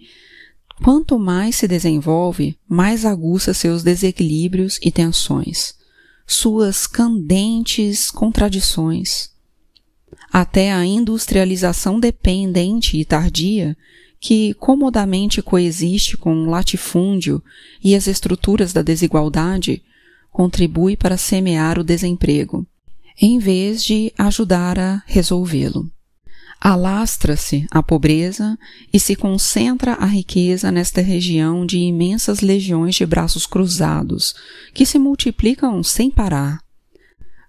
quanto 0.82 1.18
mais 1.18 1.56
se 1.56 1.66
desenvolve, 1.66 2.58
mais 2.68 3.06
aguça 3.06 3.54
seus 3.54 3.82
desequilíbrios 3.82 4.78
e 4.82 4.90
tensões, 4.90 5.74
suas 6.26 6.86
candentes 6.86 8.10
contradições. 8.10 9.30
Até 10.32 10.72
a 10.72 10.84
industrialização 10.84 11.98
dependente 11.98 12.98
e 12.98 13.04
tardia 13.04 13.76
que 14.20 14.52
comodamente 14.54 15.40
coexiste 15.40 16.16
com 16.18 16.42
o 16.42 16.50
latifúndio 16.50 17.42
e 17.82 17.96
as 17.96 18.06
estruturas 18.06 18.70
da 18.70 18.82
desigualdade, 18.82 19.82
contribui 20.30 20.94
para 20.94 21.16
semear 21.16 21.78
o 21.78 21.84
desemprego, 21.84 22.66
em 23.20 23.38
vez 23.38 23.82
de 23.82 24.12
ajudar 24.18 24.78
a 24.78 25.02
resolvê-lo. 25.06 25.90
Alastra-se 26.60 27.66
a 27.70 27.82
pobreza 27.82 28.58
e 28.92 29.00
se 29.00 29.16
concentra 29.16 29.94
a 29.94 30.04
riqueza 30.04 30.70
nesta 30.70 31.00
região 31.00 31.64
de 31.64 31.78
imensas 31.78 32.40
legiões 32.40 32.96
de 32.96 33.06
braços 33.06 33.46
cruzados, 33.46 34.34
que 34.74 34.84
se 34.84 34.98
multiplicam 34.98 35.82
sem 35.82 36.10
parar. 36.10 36.60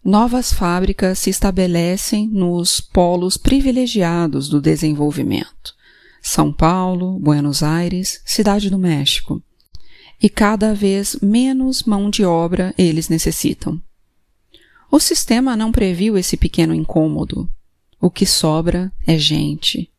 Novas 0.04 0.54
fábricas 0.54 1.20
se 1.20 1.30
estabelecem 1.30 2.30
nos 2.30 2.80
polos 2.80 3.36
privilegiados 3.36 4.48
do 4.48 4.62
desenvolvimento 4.62 5.81
são 6.22 6.54
Paulo, 6.54 7.18
Buenos 7.18 7.64
Aires, 7.64 8.22
Cidade 8.24 8.70
do 8.70 8.78
México. 8.78 9.42
E 10.22 10.30
cada 10.30 10.74
vez 10.74 11.18
menos 11.22 11.84
mão 11.84 12.10
de 12.10 12.24
obra 12.24 12.74
eles 12.78 13.10
necessitam. 13.10 13.82
O 14.92 15.00
sistema 15.00 15.56
não 15.56 15.72
previu 15.72 16.18
esse 16.18 16.38
pequeno 16.38 16.76
incômodo. 16.76 17.50
O 18.00 18.10
que 18.12 18.26
sobra 18.26 18.92
é 19.08 19.18
gente. 19.18 19.90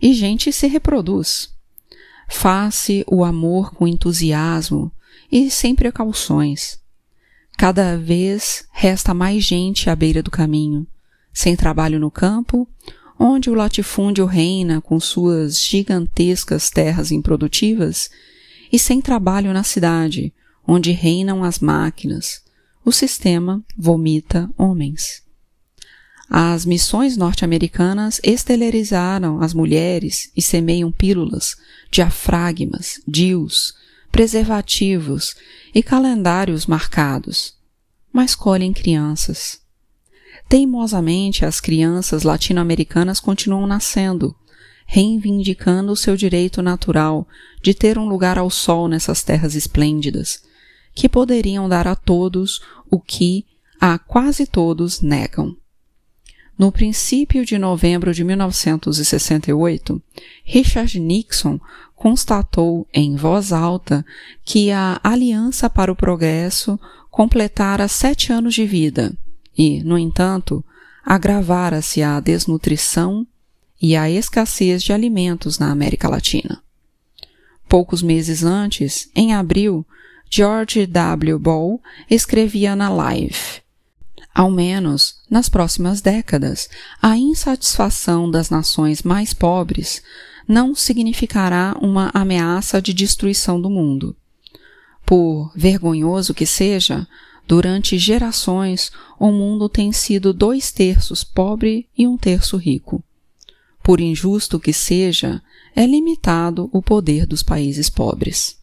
E 0.00 0.12
gente 0.14 0.52
se 0.52 0.66
reproduz. 0.66 1.54
Faz-se 2.28 3.04
o 3.06 3.24
amor 3.24 3.72
com 3.72 3.86
entusiasmo 3.86 4.90
e 5.30 5.50
sem 5.50 5.74
precauções. 5.74 6.80
Cada 7.56 7.96
vez 7.96 8.66
resta 8.72 9.14
mais 9.14 9.44
gente 9.44 9.88
à 9.88 9.94
beira 9.94 10.22
do 10.22 10.30
caminho, 10.30 10.86
sem 11.32 11.54
trabalho 11.54 12.00
no 12.00 12.10
campo 12.10 12.66
onde 13.24 13.48
o 13.48 13.54
latifúndio 13.54 14.26
reina 14.26 14.80
com 14.80 14.98
suas 14.98 15.60
gigantescas 15.60 16.68
terras 16.70 17.12
improdutivas, 17.12 18.10
e 18.72 18.78
sem 18.80 19.00
trabalho 19.00 19.52
na 19.52 19.62
cidade, 19.62 20.34
onde 20.66 20.90
reinam 20.90 21.44
as 21.44 21.60
máquinas, 21.60 22.42
o 22.84 22.90
sistema 22.90 23.62
vomita 23.78 24.50
homens. 24.58 25.22
As 26.28 26.66
missões 26.66 27.16
norte-americanas 27.16 28.20
estelerizaram 28.24 29.40
as 29.40 29.54
mulheres 29.54 30.32
e 30.36 30.42
semeiam 30.42 30.90
pílulas, 30.90 31.54
diafragmas, 31.92 33.00
DIUs, 33.06 33.72
preservativos 34.10 35.36
e 35.72 35.80
calendários 35.80 36.66
marcados, 36.66 37.54
mas 38.12 38.34
colhem 38.34 38.72
crianças 38.72 39.61
Teimosamente, 40.52 41.46
as 41.46 41.60
crianças 41.60 42.24
latino-americanas 42.24 43.18
continuam 43.18 43.66
nascendo, 43.66 44.36
reivindicando 44.84 45.90
o 45.90 45.96
seu 45.96 46.14
direito 46.14 46.60
natural 46.60 47.26
de 47.62 47.72
ter 47.72 47.96
um 47.96 48.06
lugar 48.06 48.36
ao 48.36 48.50
sol 48.50 48.86
nessas 48.86 49.22
terras 49.22 49.54
esplêndidas, 49.54 50.42
que 50.94 51.08
poderiam 51.08 51.70
dar 51.70 51.88
a 51.88 51.96
todos 51.96 52.60
o 52.90 53.00
que 53.00 53.46
a 53.80 53.98
quase 53.98 54.46
todos 54.46 55.00
negam. 55.00 55.56
no 56.58 56.70
princípio 56.70 57.46
de 57.46 57.56
novembro 57.56 58.12
de 58.12 58.22
1968, 58.22 60.02
Richard 60.44 61.00
Nixon 61.00 61.58
constatou 61.96 62.86
em 62.92 63.16
voz 63.16 63.54
alta 63.54 64.04
que 64.44 64.70
a 64.70 65.00
Aliança 65.02 65.70
para 65.70 65.90
o 65.90 65.96
Progresso 65.96 66.78
completara 67.10 67.88
sete 67.88 68.34
anos 68.34 68.52
de 68.52 68.66
vida 68.66 69.16
e, 69.56 69.82
no 69.82 69.98
entanto, 69.98 70.64
agravara-se 71.04 72.02
a 72.02 72.20
desnutrição 72.20 73.26
e 73.80 73.96
a 73.96 74.08
escassez 74.08 74.82
de 74.82 74.92
alimentos 74.92 75.58
na 75.58 75.70
América 75.70 76.08
Latina. 76.08 76.62
Poucos 77.68 78.02
meses 78.02 78.44
antes, 78.44 79.10
em 79.14 79.34
abril, 79.34 79.86
George 80.30 80.86
W. 80.86 81.38
Ball 81.38 81.80
escrevia 82.08 82.76
na 82.76 82.88
Live: 82.88 83.60
Ao 84.34 84.50
menos 84.50 85.16
nas 85.28 85.48
próximas 85.48 86.00
décadas, 86.00 86.68
a 87.00 87.16
insatisfação 87.16 88.30
das 88.30 88.48
nações 88.48 89.02
mais 89.02 89.34
pobres 89.34 90.02
não 90.46 90.74
significará 90.74 91.76
uma 91.80 92.10
ameaça 92.14 92.80
de 92.80 92.92
destruição 92.92 93.60
do 93.60 93.70
mundo. 93.70 94.16
Por 95.04 95.52
vergonhoso 95.54 96.32
que 96.32 96.46
seja, 96.46 97.06
durante 97.52 97.98
gerações 97.98 98.90
o 99.20 99.30
mundo 99.30 99.68
tem 99.68 99.92
sido 99.92 100.32
dois 100.32 100.72
terços 100.72 101.22
pobre 101.22 101.86
e 101.94 102.06
um 102.06 102.16
terço 102.16 102.56
rico. 102.56 103.04
Por 103.82 104.00
injusto 104.00 104.58
que 104.58 104.72
seja, 104.72 105.42
é 105.76 105.84
limitado 105.84 106.70
o 106.72 106.80
poder 106.80 107.26
dos 107.26 107.42
países 107.42 107.90
pobres. 107.90 108.56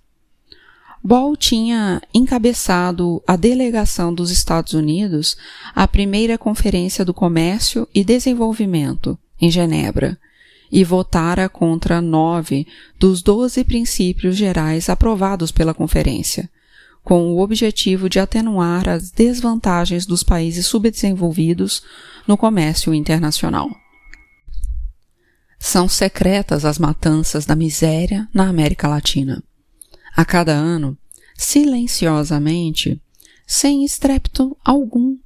Ball 1.03 1.37
tinha 1.37 2.01
encabeçado 2.11 3.21
a 3.27 3.35
delegação 3.35 4.11
dos 4.11 4.31
Estados 4.31 4.73
Unidos 4.73 5.37
à 5.75 5.87
primeira 5.87 6.35
Conferência 6.35 7.05
do 7.05 7.13
Comércio 7.13 7.87
e 7.93 8.03
Desenvolvimento, 8.03 9.15
em 9.39 9.51
Genebra, 9.51 10.17
e 10.71 10.83
votara 10.83 11.47
contra 11.47 12.01
nove 12.01 12.65
dos 12.97 13.21
doze 13.21 13.63
princípios 13.63 14.35
gerais 14.35 14.89
aprovados 14.89 15.51
pela 15.51 15.75
Conferência, 15.75 16.49
com 17.03 17.31
o 17.31 17.39
objetivo 17.39 18.09
de 18.09 18.19
atenuar 18.19 18.87
as 18.87 19.11
desvantagens 19.11 20.05
dos 20.05 20.23
países 20.23 20.65
subdesenvolvidos 20.67 21.81
no 22.27 22.37
comércio 22.37 22.93
internacional. 22.93 23.69
São 25.59 25.89
secretas 25.89 26.63
as 26.63 26.79
matanças 26.79 27.45
da 27.45 27.55
miséria 27.55 28.27
na 28.33 28.47
América 28.47 28.87
Latina. 28.87 29.43
A 30.15 30.23
cada 30.23 30.53
ano, 30.53 30.97
silenciosamente, 31.35 33.01
sem 33.45 33.83
estrépito 33.83 34.55
algum, 34.63 35.17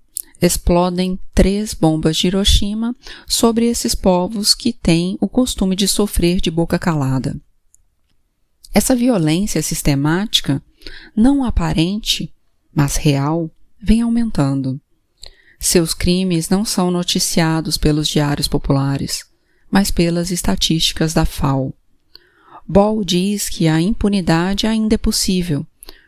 explodem 0.42 1.20
três 1.34 1.74
bombas 1.74 2.18
de 2.18 2.28
Hiroshima 2.28 2.96
sobre 3.28 3.66
esses 3.66 3.96
povos 3.96 4.54
que 4.54 4.74
têm 4.74 5.18
o 5.22 5.28
costume 5.28 5.76
de 5.76 5.88
sofrer 5.88 6.42
de 6.42 6.50
boca 6.50 6.80
calada. 6.80 7.36
Essa 8.74 8.96
violência 8.96 9.62
sistemática, 9.62 10.62
não 11.16 11.44
aparente, 11.44 12.34
mas 12.74 12.96
real, 12.96 13.50
vem 13.82 14.02
aumentando. 14.02 14.80
Seus 15.60 15.94
crimes 15.94 16.50
não 16.50 16.66
são 16.66 16.92
noticiados 16.92 17.78
pelos 17.78 18.08
diários 18.08 18.48
populares 18.48 19.32
mas 19.74 19.90
pelas 19.90 20.30
estatísticas 20.30 21.16
da 21.16 21.26
FAO. 21.26 21.74
Ball 22.68 23.04
diz 23.04 23.50
que 23.50 23.68
a 23.68 23.82
impunidade 23.82 24.68
ainda 24.68 24.94
é 24.94 24.98
possível, 25.00 25.66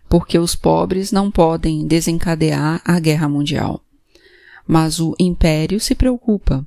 porque 0.08 0.38
os 0.38 0.56
pobres 0.56 1.12
não 1.12 1.32
podem 1.32 1.88
desencadear 1.88 2.80
a 2.86 3.00
guerra 3.00 3.28
mundial. 3.28 3.84
Mas 4.68 5.00
o 5.00 5.16
império 5.20 5.80
se 5.80 5.96
preocupa. 5.96 6.64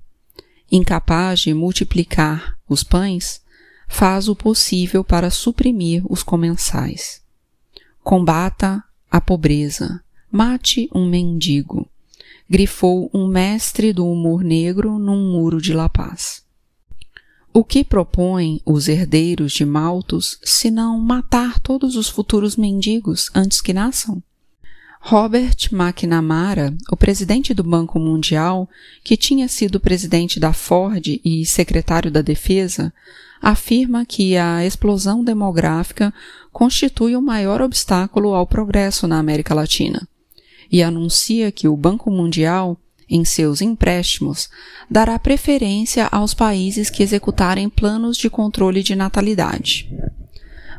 Incapaz 0.72 1.38
de 1.38 1.54
multiplicar 1.54 2.58
os 2.68 2.82
pães, 2.82 3.40
faz 3.86 4.28
o 4.28 4.34
possível 4.34 5.04
para 5.04 5.30
suprimir 5.30 6.02
os 6.10 6.24
comensais. 6.24 7.22
Combata 8.08 8.82
a 9.10 9.20
pobreza, 9.20 10.02
mate 10.32 10.88
um 10.94 11.06
mendigo, 11.06 11.86
grifou 12.48 13.10
um 13.12 13.28
mestre 13.28 13.92
do 13.92 14.10
humor 14.10 14.42
negro 14.42 14.98
num 14.98 15.30
muro 15.30 15.60
de 15.60 15.74
La 15.74 15.90
Paz. 15.90 16.42
O 17.52 17.62
que 17.62 17.84
propõem 17.84 18.62
os 18.64 18.88
herdeiros 18.88 19.52
de 19.52 19.66
Malthus 19.66 20.38
senão 20.42 20.98
matar 20.98 21.60
todos 21.60 21.96
os 21.96 22.08
futuros 22.08 22.56
mendigos 22.56 23.30
antes 23.34 23.60
que 23.60 23.74
nasçam? 23.74 24.22
Robert 25.02 25.68
McNamara, 25.70 26.74
o 26.90 26.96
presidente 26.96 27.52
do 27.52 27.62
Banco 27.62 27.98
Mundial, 27.98 28.70
que 29.04 29.18
tinha 29.18 29.48
sido 29.48 29.78
presidente 29.78 30.40
da 30.40 30.54
Ford 30.54 31.06
e 31.22 31.44
secretário 31.44 32.10
da 32.10 32.22
Defesa, 32.22 32.90
afirma 33.40 34.04
que 34.04 34.36
a 34.36 34.64
explosão 34.64 35.22
demográfica 35.22 36.12
constitui 36.52 37.16
o 37.16 37.22
maior 37.22 37.62
obstáculo 37.62 38.34
ao 38.34 38.46
progresso 38.46 39.06
na 39.06 39.18
América 39.18 39.54
Latina 39.54 40.08
e 40.70 40.82
anuncia 40.82 41.50
que 41.50 41.66
o 41.68 41.76
Banco 41.76 42.10
Mundial 42.10 42.78
em 43.08 43.24
seus 43.24 43.62
empréstimos, 43.62 44.50
dará 44.90 45.18
preferência 45.18 46.06
aos 46.06 46.34
países 46.34 46.90
que 46.90 47.02
executarem 47.02 47.68
planos 47.68 48.16
de 48.16 48.28
controle 48.28 48.82
de 48.82 48.94
natalidade. 48.94 49.90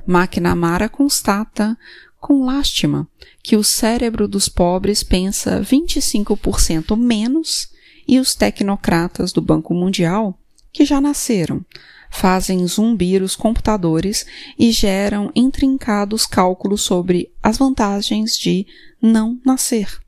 McNamara 0.07 0.87
constata, 0.87 1.77
com 2.19 2.45
lástima, 2.45 3.07
que 3.41 3.55
o 3.55 3.63
cérebro 3.63 4.27
dos 4.27 4.47
pobres 4.47 5.01
pensa 5.01 5.61
25% 5.61 6.95
menos 6.95 7.69
e 8.07 8.19
os 8.19 8.35
tecnocratas 8.35 9.31
do 9.31 9.41
Banco 9.41 9.73
Mundial, 9.73 10.37
que 10.71 10.85
já 10.85 10.99
nasceram, 11.01 11.65
fazem 12.09 12.65
zumbir 12.67 13.21
os 13.21 13.35
computadores 13.35 14.25
e 14.57 14.71
geram 14.71 15.31
intrincados 15.35 16.25
cálculos 16.25 16.81
sobre 16.81 17.31
as 17.41 17.57
vantagens 17.57 18.37
de 18.37 18.65
não 19.01 19.39
nascer. 19.45 19.99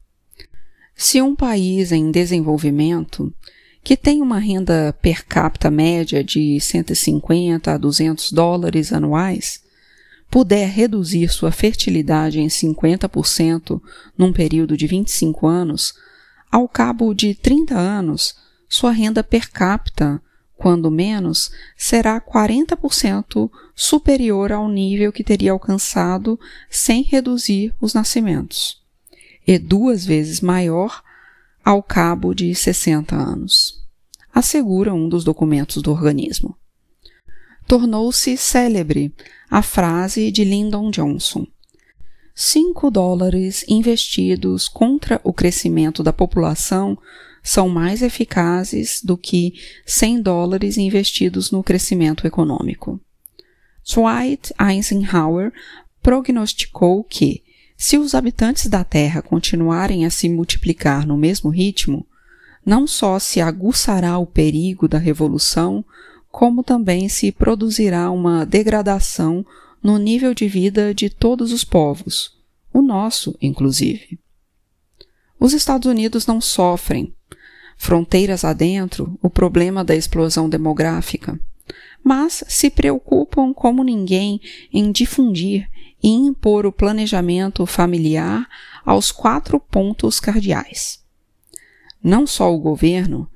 Se 0.95 1.21
um 1.21 1.36
país 1.36 1.91
em 1.91 2.12
desenvolvimento, 2.12 3.34
que 3.84 3.97
tem 3.97 4.21
uma 4.21 4.39
renda 4.39 4.95
per 5.02 5.26
capita 5.26 5.71
média 5.71 6.24
de 6.24 6.60
150 6.60 7.71
a 7.74 7.78
200 7.78 8.32
dólares 8.32 8.93
anuais, 8.93 9.62
puder 10.30 10.69
reduzir 10.69 11.30
sua 11.30 11.52
fertilidade 11.52 12.39
em 12.39 12.47
50% 12.47 13.82
num 14.17 14.32
período 14.32 14.78
de 14.78 14.88
25 14.88 15.47
anos, 15.47 15.93
ao 16.52 16.67
cabo 16.69 17.13
de 17.13 17.34
30 17.34 17.76
anos, 17.76 18.36
sua 18.69 18.91
renda 18.91 19.24
per 19.24 19.50
capita, 19.52 20.21
quando 20.62 20.91
menos, 20.91 21.52
será 21.76 22.21
40% 22.21 23.50
superior 23.74 24.52
ao 24.52 24.69
nível 24.69 25.12
que 25.12 25.24
teria 25.24 25.54
alcançado 25.54 26.39
sem 26.69 27.02
reduzir 27.02 27.74
os 27.82 27.95
nascimentos 27.95 28.80
e 29.47 29.58
duas 29.58 30.06
vezes 30.06 30.39
maior 30.39 31.02
ao 31.65 31.82
cabo 31.82 32.36
de 32.36 32.54
60 32.54 33.15
anos, 33.15 33.84
assegura 34.32 34.93
um 34.93 35.10
dos 35.10 35.24
documentos 35.24 35.82
do 35.82 35.91
organismo. 35.91 36.56
Tornou-se 37.67 38.38
célebre 38.38 39.12
a 39.50 39.63
frase 39.63 40.32
de 40.32 40.43
Lyndon 40.43 40.91
Johnson: 40.91 41.47
cinco 42.36 42.91
dólares 42.91 43.65
investidos 43.67 44.67
contra 44.67 45.19
o 45.24 45.34
crescimento 45.34 46.04
da 46.04 46.13
população 46.13 46.95
são 47.44 47.68
mais 47.68 48.02
eficazes 48.02 49.02
do 49.04 49.18
que 49.18 49.54
100 49.86 50.22
dólares 50.22 50.78
investidos 50.78 51.52
no 51.52 51.64
crescimento 51.64 52.28
econômico. 52.28 53.00
Dwight 53.84 54.54
Eisenhower 54.60 55.52
prognosticou 56.02 57.04
que 57.04 57.44
se 57.76 57.98
os 57.98 58.14
habitantes 58.14 58.68
da 58.68 58.84
Terra 58.84 59.22
continuarem 59.22 60.06
a 60.06 60.10
se 60.12 60.30
multiplicar 60.30 61.08
no 61.08 61.18
mesmo 61.18 61.50
ritmo, 61.50 62.06
não 62.64 62.86
só 62.86 63.18
se 63.18 63.42
aguçará 63.42 64.20
o 64.20 64.26
perigo 64.26 64.88
da 64.88 65.00
revolução, 65.00 65.84
como 66.30 66.64
também 66.64 67.10
se 67.10 67.32
produzirá 67.32 68.12
uma 68.12 68.46
degradação 68.46 69.44
no 69.82 69.98
nível 69.98 70.34
de 70.34 70.48
vida 70.48 70.94
de 70.94 71.10
todos 71.10 71.52
os 71.52 71.64
povos, 71.64 72.38
o 72.72 72.84
nosso, 72.84 73.36
inclusive. 73.42 74.20
Os 75.40 75.54
Estados 75.54 75.90
Unidos 75.90 76.28
não 76.28 76.40
sofrem, 76.40 77.16
fronteiras 77.82 78.46
adentro, 78.46 79.17
o 79.24 79.28
problema 79.28 79.84
da 79.84 79.96
explosão 79.96 80.48
demográfica, 80.48 81.39
mas 82.04 82.44
se 82.48 82.70
preocupam 82.70 83.52
como 83.52 83.84
ninguém 83.84 84.39
em 84.72 84.91
difundir 84.91 85.67
e 86.02 86.08
impor 86.08 86.67
o 86.67 86.72
planejamento 86.72 87.65
familiar 87.65 88.48
aos 88.86 89.12
quatro 89.12 89.60
pontos 89.60 90.20
cardeais. 90.20 91.00
Não 92.04 92.28
só 92.28 92.54
o 92.54 92.60
governo, 92.60 93.28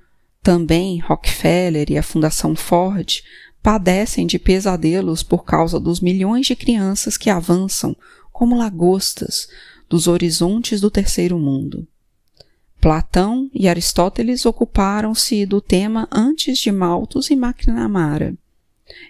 também 0.43 0.99
Rockefeller 0.99 1.87
e 1.89 1.97
a 1.97 2.03
Fundação 2.03 2.55
Ford 2.55 3.23
padecem 3.63 4.27
de 4.27 4.37
pesadelos 4.37 5.23
por 5.23 5.43
causa 5.43 5.79
dos 5.79 5.99
milhões 5.99 6.45
de 6.45 6.55
crianças 6.55 7.17
que 7.17 7.31
avançam 7.31 7.97
como 8.31 8.55
lagostas 8.55 9.47
dos 9.89 10.07
horizontes 10.07 10.79
do 10.79 10.91
terceiro 10.91 11.39
mundo. 11.39 11.87
Platão 12.85 13.49
e 13.51 13.67
Aristóteles 13.67 14.45
ocuparam-se 14.45 15.43
do 15.47 15.59
tema 15.59 16.07
antes 16.11 16.59
de 16.59 16.71
Malthus 16.71 17.31
e 17.31 17.33
McNamara. 17.33 18.37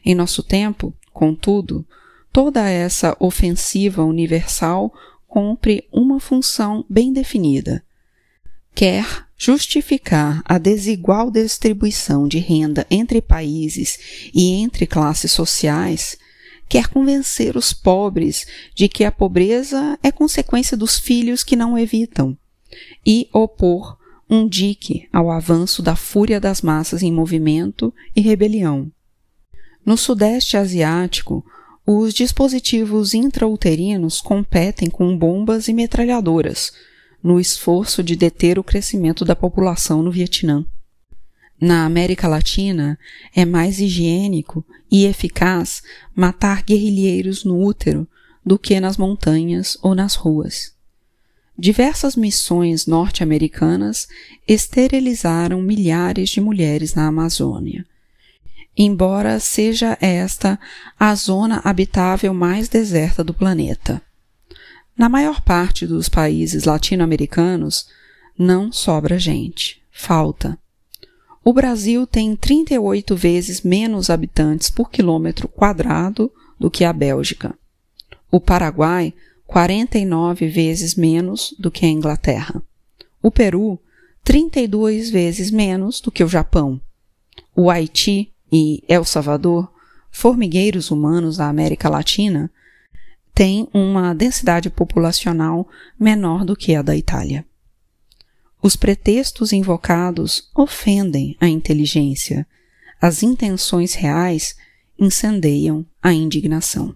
Em 0.06 0.16
nosso 0.16 0.42
tempo, 0.42 0.94
contudo, 1.12 1.86
toda 2.32 2.70
essa 2.70 3.18
ofensiva 3.20 4.02
universal 4.02 4.94
cumpre 5.28 5.86
uma 5.92 6.22
função 6.22 6.86
bem 6.90 7.12
definida. 7.12 7.84
Quer 8.74 9.28
justificar 9.36 10.42
a 10.46 10.58
desigual 10.58 11.30
distribuição 11.30 12.30
de 12.30 12.38
renda 12.40 12.88
entre 12.90 13.22
países 13.22 14.30
e 14.34 14.54
entre 14.54 14.88
classes 14.88 15.34
sociais, 15.34 16.18
quer 16.70 16.88
convencer 16.88 17.58
os 17.58 17.74
pobres 17.74 18.48
de 18.74 18.88
que 18.88 19.04
a 19.04 19.12
pobreza 19.12 20.00
é 20.02 20.14
consequência 20.14 20.78
dos 20.78 20.98
filhos 20.98 21.44
que 21.44 21.58
não 21.58 21.78
evitam, 21.78 22.38
e 23.06 23.30
opor 23.32 23.98
um 24.30 24.48
dique 24.48 25.08
ao 25.13 25.30
avanço 25.30 25.82
da 25.82 25.96
fúria 25.96 26.39
das 26.39 26.62
massas 26.62 27.04
em 27.04 27.12
movimento 27.12 27.94
e 28.15 28.22
rebelião. 28.22 28.91
No 29.86 29.96
Sudeste 29.96 30.58
Asiático, 30.58 31.46
os 31.86 32.13
dispositivos 32.13 33.13
intrauterinos 33.13 34.20
competem 34.20 34.89
com 34.89 35.15
bombas 35.15 35.68
e 35.68 35.74
metralhadoras 35.74 36.74
no 37.22 37.39
esforço 37.39 38.04
de 38.04 38.15
deter 38.15 38.58
o 38.58 38.63
crescimento 38.63 39.24
da 39.24 39.36
população 39.36 40.02
no 40.02 40.12
Vietnã. 40.12 40.65
Na 41.62 41.86
América 41.86 42.28
Latina, 42.28 43.00
é 43.36 43.46
mais 43.46 43.80
higiênico 43.80 44.65
e 44.91 45.06
eficaz 45.06 45.82
matar 46.15 46.63
guerrilheiros 46.63 47.44
no 47.44 47.63
útero 47.63 48.08
do 48.46 48.60
que 48.60 48.80
nas 48.80 48.98
montanhas 48.98 49.78
ou 49.82 49.96
nas 49.96 50.15
ruas. 50.15 50.75
Diversas 51.58 52.15
missões 52.15 52.86
norte-americanas 52.86 54.08
esterilizaram 54.48 55.62
milhares 55.62 56.30
de 56.30 56.41
mulheres 56.41 56.94
na 56.94 57.08
Amazônia 57.08 57.86
embora 58.78 59.39
seja 59.39 59.98
esta 60.02 60.60
a 61.00 61.15
zona 61.15 61.62
habitável 61.63 62.34
mais 62.34 62.68
deserta 62.68 63.24
do 63.24 63.34
planeta. 63.34 64.02
Na 64.98 65.08
maior 65.08 65.41
parte 65.41 65.88
dos 65.88 66.10
países 66.10 66.65
latino-americanos, 66.65 67.88
não 68.38 68.72
sobra 68.72 69.18
gente, 69.18 69.82
falta. 69.91 70.58
O 71.44 71.54
Brasil 71.54 72.08
tem 72.08 72.36
38 72.36 73.15
vezes 73.15 73.62
menos 73.62 74.10
habitantes 74.10 74.70
por 74.70 74.89
quilômetro 74.89 75.48
quadrado 75.48 76.32
do 76.60 76.72
que 76.72 76.84
a 76.84 76.91
Bélgica. 76.91 77.54
O 78.32 78.39
Paraguai, 78.39 79.13
49 79.48 80.48
vezes 80.48 80.96
menos 80.96 81.56
do 81.60 81.70
que 81.72 81.86
a 81.86 81.90
Inglaterra. 81.90 82.62
O 83.22 83.32
Peru, 83.32 83.80
32 84.24 85.10
vezes 85.10 85.52
menos 85.52 86.02
do 86.02 86.12
que 86.12 86.24
o 86.24 86.28
Japão. 86.28 86.82
O 87.56 87.70
Haiti, 87.70 88.32
e 88.52 88.84
El 88.88 89.04
Salvador, 89.04 89.72
formigueiros 90.12 90.92
humanos 90.92 91.38
da 91.38 91.48
América 91.48 91.90
Latina, 91.90 92.52
têm 93.34 93.68
uma 93.74 94.14
densidade 94.14 94.70
populacional 94.70 95.68
menor 96.00 96.46
do 96.46 96.56
que 96.56 96.74
a 96.74 96.82
da 96.82 96.96
Itália. 96.96 97.46
Os 98.62 98.76
pretextos 98.76 99.52
invocados 99.52 100.50
ofendem 100.56 101.36
a 101.40 101.48
inteligência, 101.48 102.48
as 103.02 103.22
intenções 103.22 103.94
reais 103.94 104.56
incendeiam 104.98 105.86
a 106.02 106.14
indignação. 106.14 106.96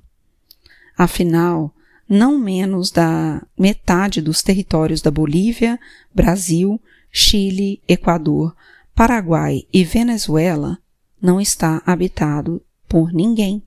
Afinal, 0.98 1.76
não 2.10 2.40
menos 2.40 2.90
da 2.90 3.46
metade 3.56 4.20
dos 4.20 4.42
territórios 4.42 5.00
da 5.00 5.12
Bolívia, 5.12 5.80
Brasil, 6.14 6.82
Chile, 7.12 7.82
Equador, 7.88 8.56
Paraguai 8.96 9.68
e 9.72 9.84
Venezuela 9.84 10.80
não 11.22 11.40
está 11.40 11.84
habitado 11.86 12.62
por 12.88 13.14
ninguém. 13.14 13.62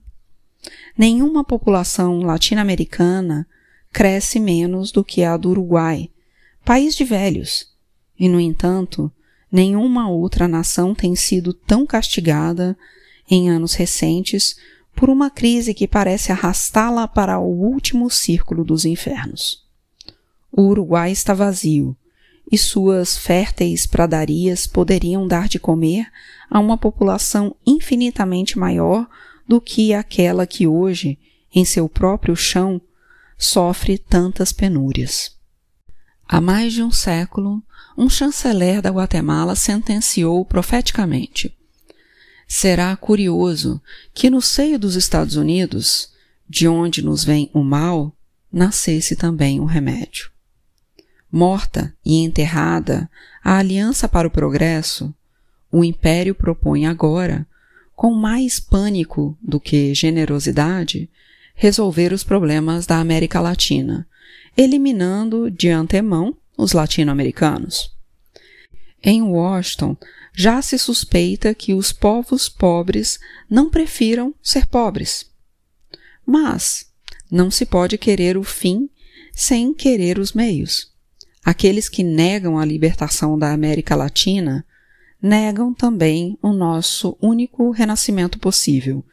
Nenhuma 0.97 1.43
população 1.43 2.19
latino-americana 2.21 3.47
cresce 3.91 4.39
menos 4.39 4.91
do 4.91 5.03
que 5.03 5.23
a 5.23 5.37
do 5.37 5.51
Uruguai, 5.51 6.09
país 6.65 6.95
de 6.95 7.03
velhos, 7.03 7.71
e, 8.19 8.27
no 8.27 8.39
entanto, 8.39 9.11
nenhuma 9.51 10.09
outra 10.09 10.47
nação 10.47 10.93
tem 10.93 11.15
sido 11.15 11.53
tão 11.53 11.85
castigada 11.85 12.77
em 13.29 13.49
anos 13.49 13.73
recentes 13.73 14.55
por 14.95 15.09
uma 15.09 15.29
crise 15.29 15.73
que 15.73 15.87
parece 15.87 16.31
arrastá-la 16.31 17.07
para 17.07 17.39
o 17.39 17.47
último 17.47 18.09
círculo 18.09 18.63
dos 18.63 18.85
infernos. 18.85 19.63
O 20.51 20.63
Uruguai 20.63 21.11
está 21.11 21.33
vazio, 21.33 21.95
e 22.51 22.57
suas 22.57 23.17
férteis 23.17 23.85
pradarias 23.85 24.67
poderiam 24.67 25.27
dar 25.27 25.47
de 25.47 25.59
comer 25.59 26.07
a 26.49 26.59
uma 26.59 26.77
população 26.77 27.55
infinitamente 27.65 28.59
maior 28.59 29.07
do 29.47 29.59
que 29.59 29.93
aquela 29.93 30.45
que 30.45 30.67
hoje, 30.67 31.17
em 31.53 31.65
seu 31.65 31.89
próprio 31.89 32.35
chão, 32.35 32.81
sofre 33.37 33.97
tantas 33.97 34.51
penúrias. 34.51 35.35
Há 36.27 36.39
mais 36.39 36.73
de 36.73 36.83
um 36.83 36.91
século, 36.91 37.61
um 37.97 38.09
chanceler 38.09 38.81
da 38.81 38.89
Guatemala 38.89 39.55
sentenciou 39.55 40.45
profeticamente: 40.45 41.55
Será 42.55 42.95
curioso 42.95 43.81
que 44.13 44.29
no 44.29 44.41
seio 44.41 44.77
dos 44.77 44.95
Estados 44.95 45.35
Unidos, 45.35 46.11
de 46.47 46.67
onde 46.67 47.03
nos 47.03 47.23
vem 47.23 47.49
o 47.53 47.63
mal, 47.63 48.15
nascesse 48.51 49.15
também 49.15 49.59
o 49.59 49.65
remédio 49.65 50.33
morta 51.33 51.91
e 52.05 52.17
enterrada 52.17 53.09
a 53.43 53.57
Aliança 53.57 54.07
para 54.07 54.27
o 54.27 54.31
Progresso, 54.31 55.11
o 55.71 55.83
Império 55.83 56.35
propõe 56.35 56.85
agora, 56.85 57.47
com 57.95 58.13
mais 58.13 58.59
pânico 58.59 59.35
do 59.41 59.59
que 59.59 59.95
generosidade, 59.95 61.09
resolver 61.55 62.13
os 62.13 62.23
problemas 62.23 62.85
da 62.85 62.99
América 62.99 63.41
Latina, 63.41 64.07
eliminando 64.55 65.49
de 65.49 65.69
antemão 65.69 66.37
os 66.55 66.71
latino-americanos. 66.71 67.91
Em 69.03 69.21
Washington, 69.21 69.97
já 70.33 70.61
se 70.61 70.77
suspeita 70.79 71.53
que 71.53 71.73
os 71.73 71.91
povos 71.91 72.47
pobres 72.47 73.19
não 73.49 73.69
prefiram 73.69 74.33
ser 74.41 74.65
pobres. 74.65 75.29
Mas 76.25 76.85
não 77.29 77.51
se 77.51 77.65
pode 77.65 77.97
querer 77.97 78.37
o 78.37 78.43
fim 78.43 78.89
sem 79.33 79.73
querer 79.73 80.17
os 80.17 80.33
meios. 80.33 80.91
Aqueles 81.43 81.89
que 81.89 82.03
negam 82.03 82.57
a 82.57 82.63
libertação 82.63 83.37
da 83.37 83.51
América 83.51 83.95
Latina 83.95 84.65
negam 85.21 85.73
também 85.73 86.37
o 86.41 86.53
nosso 86.53 87.17
único 87.21 87.71
renascimento 87.71 88.39
possível 88.39 89.03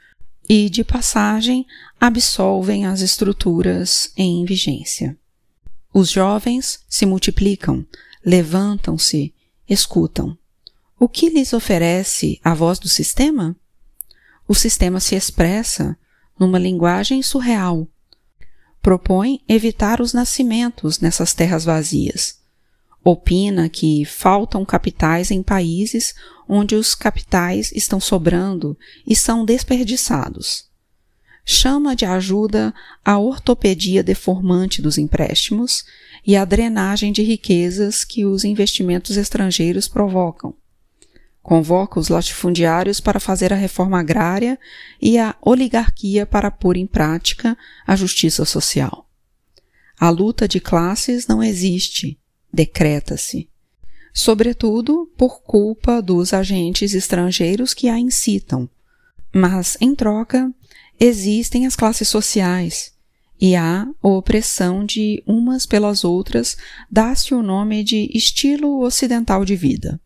e, 0.49 0.69
de 0.71 0.85
passagem, 0.85 1.67
absolvem 2.01 2.87
as 2.87 3.01
estruturas 3.01 4.13
em 4.17 4.45
vigência. 4.45 5.17
Os 5.93 6.11
jovens 6.11 6.81
se 6.89 7.05
multiplicam, 7.05 7.85
levantam-se, 8.25 9.35
escutam. 9.71 10.37
O 10.99 11.09
que 11.09 11.31
lhes 11.31 11.53
oferece 11.53 12.39
a 12.45 12.53
voz 12.53 12.79
do 12.79 12.89
sistema? 12.89 13.57
O 14.47 14.55
sistema 14.55 15.01
se 15.01 15.15
expressa 15.15 15.97
numa 16.39 16.59
linguagem 16.59 17.23
surreal, 17.23 17.87
propõe 18.83 19.41
evitar 19.49 20.01
os 20.01 20.13
nascimentos 20.13 21.01
nessas 21.01 21.33
terras 21.33 21.65
vazias. 21.65 22.41
Opina 23.03 23.69
que 23.69 24.05
faltam 24.05 24.65
capitais 24.65 25.31
em 25.31 25.43
países 25.43 26.15
onde 26.49 26.75
os 26.75 26.95
capitais 26.95 27.71
estão 27.73 28.01
sobrando 28.01 28.77
e 29.07 29.15
são 29.15 29.45
desperdiçados. 29.45 30.70
Chama 31.45 31.97
de 31.97 32.05
ajuda 32.05 32.73
a 33.05 33.19
ortopedia 33.19 34.03
deformante 34.03 34.81
dos 34.81 34.99
empréstimos 34.99 35.85
e 36.27 36.37
a 36.37 36.45
drenagem 36.45 37.13
de 37.13 37.23
riquezas 37.23 38.05
que 38.05 38.25
os 38.25 38.45
investimentos 38.45 39.17
estrangeiros 39.17 39.89
provocam 39.89 40.55
Convoca 41.43 41.99
os 41.99 42.09
latifundiários 42.09 43.01
para 43.01 43.19
fazer 43.19 43.53
a 43.53 43.57
reforma 43.57 43.99
agrária 43.99 44.59
e 45.01 45.19
a 45.19 45.35
oligarquia 45.41 46.27
para 46.27 46.51
pôr 46.51 46.77
em 46.77 46.87
prática 46.87 47.57
a 47.87 47.97
justiça 47.97 48.45
social. 48.45 49.09
A 49.99 50.11
luta 50.11 50.47
de 50.47 50.61
classes 50.61 51.27
não 51.27 51.43
existe, 51.43 52.19
decreta-se. 52.53 53.49
Sobretudo 54.13 55.11
por 55.17 55.43
culpa 55.43 56.03
dos 56.03 56.35
agentes 56.35 56.95
estrangeiros 56.95 57.73
que 57.73 57.89
a 57.89 57.99
incitam. 57.99 58.69
Mas, 59.33 59.77
em 59.81 59.95
troca, 59.95 60.53
existem 61.01 61.67
as 61.67 61.75
classes 61.75 62.09
sociais, 62.09 62.93
e 63.41 63.57
há 63.57 63.89
a 64.03 64.09
opressão 64.09 64.85
de 64.85 65.23
umas 65.27 65.65
pelas 65.65 66.05
outras, 66.05 66.59
dá-se 66.91 67.35
o 67.35 67.43
nome 67.43 67.83
de 67.83 68.11
estilo 68.13 68.83
ocidental 68.83 69.43
de 69.47 69.57
vida. 69.57 69.99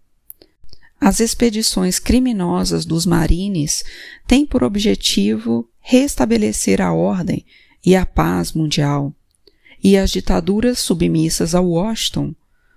As 1.00 1.18
expedições 1.18 1.98
criminosas 1.98 2.85
dos 2.85 3.04
marines 3.04 3.83
têm 4.26 4.46
por 4.46 4.62
objetivo 4.62 5.68
restabelecer 5.80 6.80
a 6.80 6.92
ordem 6.92 7.44
e 7.85 7.96
a 7.96 8.07
paz 8.07 8.52
mundial, 8.52 9.12
e 9.83 9.98
as 9.98 10.12
ditaduras 10.12 10.78
submissas 10.78 11.54
a 11.54 11.61
Washington 11.61 12.35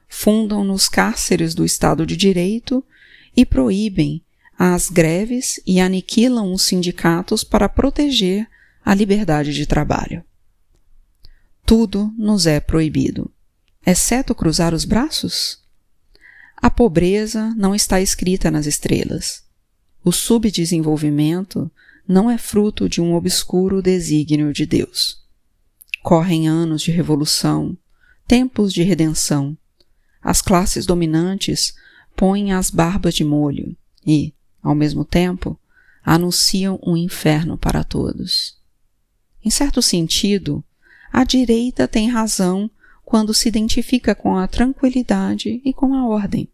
fundam 0.10 0.63
nos 0.63 0.89
cárceres 0.89 1.53
do 1.53 1.63
Estado 1.63 2.06
de 2.06 2.17
Direito 2.17 2.84
e 3.36 3.45
proíbem 3.45 4.23
as 4.57 4.89
greves 4.89 5.61
e 5.65 5.79
aniquilam 5.79 6.51
os 6.51 6.63
sindicatos 6.63 7.43
para 7.43 7.69
proteger 7.69 8.47
a 8.83 8.93
liberdade 8.93 9.53
de 9.53 9.65
trabalho. 9.65 10.23
Tudo 11.65 12.13
nos 12.17 12.47
é 12.47 12.59
proibido, 12.59 13.29
exceto 13.85 14.33
cruzar 14.33 14.73
os 14.73 14.85
braços? 14.85 15.61
A 16.55 16.71
pobreza 16.71 17.53
não 17.55 17.75
está 17.75 18.01
escrita 18.01 18.49
nas 18.49 18.65
estrelas. 18.65 19.43
O 20.03 20.11
subdesenvolvimento 20.11 21.69
não 22.07 22.31
é 22.31 22.37
fruto 22.37 22.87
de 22.87 23.01
um 23.01 23.13
obscuro 23.13 23.81
desígnio 23.81 24.53
de 24.53 24.65
Deus. 24.65 25.21
Correm 26.01 26.47
anos 26.47 26.81
de 26.81 26.89
revolução, 26.89 27.77
tempos 28.25 28.73
de 28.73 28.81
redenção. 28.81 29.57
As 30.21 30.41
classes 30.41 30.85
dominantes 30.85 31.75
põem 32.15 32.53
as 32.53 32.71
barbas 32.71 33.13
de 33.13 33.23
molho 33.23 33.75
e, 34.05 34.33
ao 34.67 34.75
mesmo 34.75 35.06
tempo, 35.06 35.60
anunciam 36.03 36.80
um 36.86 36.95
inferno 36.95 37.58
para 37.58 37.84
todos. 37.84 38.58
Em 39.43 39.49
certo 39.49 39.82
sentido, 39.82 40.63
a 41.12 41.23
direita 41.23 41.88
tem 41.88 42.10
razão 42.10 42.69
quando 43.03 43.34
se 43.34 43.47
identifica 43.47 44.13
com 44.13 44.36
a 44.36 44.47
tranquilidade 44.47 45.62
e 45.63 45.73
com 45.73 45.93
a 45.93 46.06
ordem. 46.06 46.49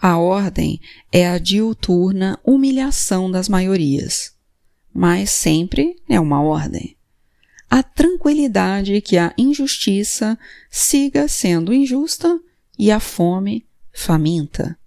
A 0.00 0.16
ordem 0.16 0.80
é 1.10 1.28
a 1.28 1.38
diuturna 1.38 2.38
humilhação 2.44 3.30
das 3.30 3.48
maiorias, 3.48 4.34
mas 4.94 5.30
sempre 5.30 5.96
é 6.08 6.20
uma 6.20 6.40
ordem. 6.42 6.96
A 7.70 7.82
tranquilidade 7.82 9.00
que 9.00 9.18
a 9.18 9.34
injustiça 9.36 10.38
siga 10.70 11.28
sendo 11.28 11.72
injusta 11.72 12.40
e 12.78 12.90
a 12.90 13.00
fome 13.00 13.66
faminta. 13.92 14.78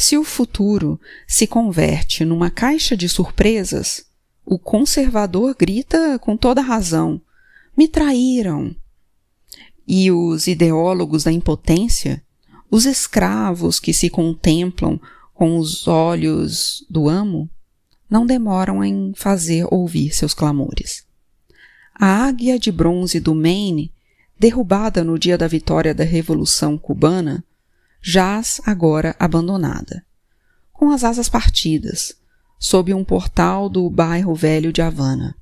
Se 0.00 0.16
o 0.16 0.24
futuro 0.24 0.98
se 1.28 1.46
converte 1.46 2.24
numa 2.24 2.48
caixa 2.50 2.96
de 2.96 3.06
surpresas, 3.06 4.06
o 4.46 4.58
conservador 4.58 5.54
grita 5.54 6.18
com 6.18 6.38
toda 6.38 6.62
razão: 6.62 7.20
me 7.76 7.86
traíram. 7.86 8.74
E 9.86 10.10
os 10.10 10.46
ideólogos 10.46 11.24
da 11.24 11.30
impotência, 11.30 12.24
os 12.70 12.86
escravos 12.86 13.78
que 13.78 13.92
se 13.92 14.08
contemplam 14.08 14.98
com 15.34 15.58
os 15.58 15.86
olhos 15.86 16.82
do 16.88 17.06
amo, 17.06 17.46
não 18.08 18.24
demoram 18.24 18.82
em 18.82 19.12
fazer 19.14 19.66
ouvir 19.70 20.14
seus 20.14 20.32
clamores. 20.32 21.04
A 21.94 22.24
águia 22.24 22.58
de 22.58 22.72
bronze 22.72 23.20
do 23.20 23.34
Maine, 23.34 23.92
derrubada 24.38 25.04
no 25.04 25.18
dia 25.18 25.36
da 25.36 25.46
vitória 25.46 25.94
da 25.94 26.04
Revolução 26.04 26.78
Cubana, 26.78 27.44
jaz 28.02 28.60
agora 28.64 29.14
abandonada, 29.18 30.04
com 30.72 30.90
as 30.90 31.04
asas 31.04 31.28
partidas, 31.28 32.14
sob 32.58 32.92
um 32.94 33.04
portal 33.04 33.68
do 33.68 33.88
bairro 33.90 34.34
velho 34.34 34.72
de 34.72 34.80
Havana. 34.80 35.36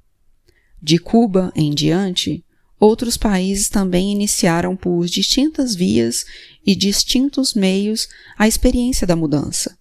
De 0.83 0.99
Cuba 0.99 1.53
em 1.55 1.73
diante, 1.73 2.45
outros 2.79 3.17
países 3.17 3.69
também 3.69 4.13
iniciaram 4.13 4.77
por 4.77 5.07
distintas 5.07 5.75
vias 5.75 6.25
e 6.67 6.75
distintos 6.75 7.55
meios 7.55 8.09
a 8.37 8.47
experiência 8.47 9.07
da 9.07 9.17
mudança. 9.17 9.77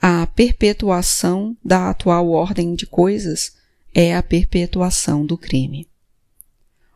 A 0.00 0.26
perpetuação 0.26 1.56
da 1.64 1.90
atual 1.90 2.28
ordem 2.30 2.74
de 2.74 2.86
coisas 2.86 3.52
é 3.94 4.14
a 4.14 4.22
perpetuação 4.22 5.26
do 5.26 5.36
crime. 5.36 5.88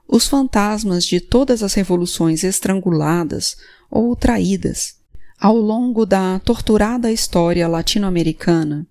Os 0.06 0.28
fantasmas 0.28 1.04
de 1.04 1.20
todas 1.20 1.62
as 1.62 1.74
revoluções 1.74 2.44
estranguladas 2.44 3.56
ou 3.90 4.14
traídas 4.14 5.01
ao 5.42 5.56
longo 5.56 6.06
da 6.06 6.38
torturada 6.38 7.10
história 7.10 7.66
latino-americana, 7.66 8.86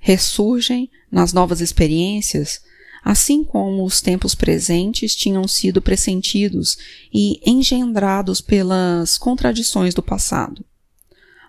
ressurgem 0.00 0.90
nas 1.08 1.32
novas 1.32 1.60
experiências, 1.60 2.60
assim 3.04 3.44
como 3.44 3.84
os 3.84 4.00
tempos 4.00 4.34
presentes 4.34 5.14
tinham 5.14 5.46
sido 5.46 5.80
pressentidos 5.80 6.76
e 7.14 7.40
engendrados 7.48 8.40
pelas 8.40 9.16
contradições 9.16 9.94
do 9.94 10.02
passado. 10.02 10.64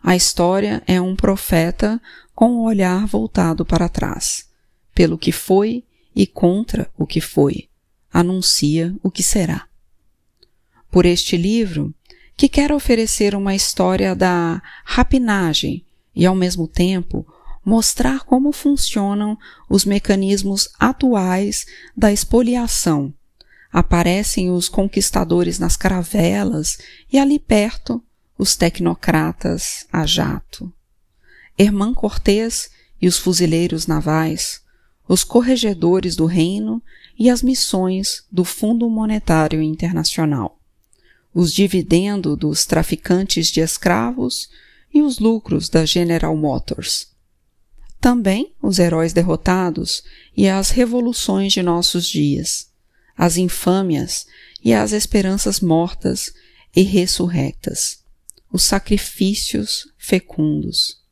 A 0.03 0.15
história 0.15 0.83
é 0.85 1.01
um 1.01 1.15
profeta 1.15 1.99
com 2.35 2.57
o 2.57 2.63
olhar 2.63 3.07
voltado 3.07 3.65
para 3.65 3.89
trás, 3.89 4.47
pelo 4.93 5.17
que 5.17 5.31
foi 5.31 5.83
e 6.15 6.27
contra 6.27 6.91
o 6.95 7.07
que 7.07 7.19
foi, 7.19 7.69
anuncia 8.13 8.95
o 9.01 9.09
que 9.09 9.23
será. 9.23 9.67
Por 10.91 11.07
este 11.07 11.35
livro, 11.35 11.91
que 12.37 12.47
quer 12.47 12.71
oferecer 12.71 13.33
uma 13.33 13.55
história 13.55 14.15
da 14.15 14.61
rapinagem 14.85 15.83
e, 16.15 16.23
ao 16.23 16.35
mesmo 16.35 16.67
tempo, 16.67 17.25
mostrar 17.65 18.23
como 18.25 18.51
funcionam 18.51 19.35
os 19.67 19.83
mecanismos 19.83 20.69
atuais 20.79 21.65
da 21.97 22.13
expoliação. 22.13 23.11
Aparecem 23.73 24.51
os 24.51 24.69
conquistadores 24.69 25.57
nas 25.57 25.75
caravelas 25.75 26.77
e 27.11 27.17
ali 27.17 27.39
perto 27.39 28.01
os 28.37 28.55
tecnocratas 28.55 29.87
a 29.91 30.05
jato. 30.05 30.71
Herman 31.57 31.93
Cortés 31.95 32.69
e 33.01 33.07
os 33.07 33.17
fuzileiros 33.17 33.87
navais, 33.87 34.61
os 35.09 35.23
corregedores 35.23 36.15
do 36.15 36.27
reino 36.27 36.83
e 37.17 37.31
as 37.31 37.41
missões 37.41 38.23
do 38.31 38.45
Fundo 38.45 38.87
Monetário 38.87 39.59
Internacional 39.59 40.56
os 41.39 41.53
dividendos 41.53 42.35
dos 42.35 42.65
traficantes 42.65 43.49
de 43.49 43.59
escravos 43.59 44.49
e 44.91 45.03
os 45.03 45.19
lucros 45.19 45.69
da 45.69 45.85
General 45.85 46.35
Motors. 46.35 47.09
Também 48.01 48.55
os 48.59 48.79
heróis 48.79 49.13
derrotados 49.13 50.01
e 50.35 50.49
as 50.49 50.71
revoluções 50.71 51.53
de 51.53 51.61
nossos 51.61 52.07
dias, 52.07 52.69
as 53.15 53.37
infâmias 53.37 54.25
e 54.63 54.73
as 54.73 54.93
esperanças 54.93 55.59
mortas 55.59 56.33
e 56.75 56.81
ressurrectas, 56.81 57.99
os 58.51 58.63
sacrifícios 58.63 59.87
fecundos. 59.95 61.03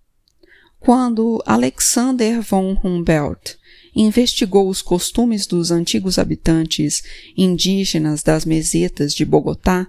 Quando 0.80 1.40
Alexander 1.46 2.42
von 2.42 2.76
Humboldt 2.84 3.60
investigou 3.96 4.70
os 4.70 4.82
costumes 4.82 5.46
dos 5.46 5.70
antigos 5.70 6.18
habitantes 6.18 7.04
indígenas 7.38 8.24
das 8.24 8.44
mesetas 8.44 9.14
de 9.14 9.24
Bogotá, 9.24 9.88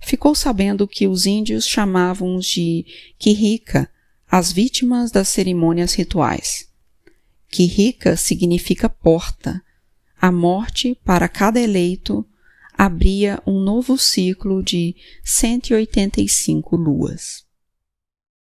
ficou 0.00 0.34
sabendo 0.34 0.86
que 0.86 1.06
os 1.06 1.26
índios 1.26 1.66
chamavam 1.66 2.38
de 2.38 2.84
Quirrica 3.18 3.90
as 4.30 4.52
vítimas 4.52 5.10
das 5.10 5.28
cerimônias 5.28 5.94
rituais. 5.94 6.68
Quirrica 7.50 8.16
significa 8.16 8.88
porta. 8.88 9.62
A 10.20 10.30
morte 10.30 10.98
para 11.04 11.28
cada 11.28 11.60
eleito 11.60 12.26
abria 12.76 13.42
um 13.46 13.58
novo 13.60 13.96
ciclo 13.96 14.62
de 14.62 14.94
185 15.24 16.76
luas. 16.76 17.47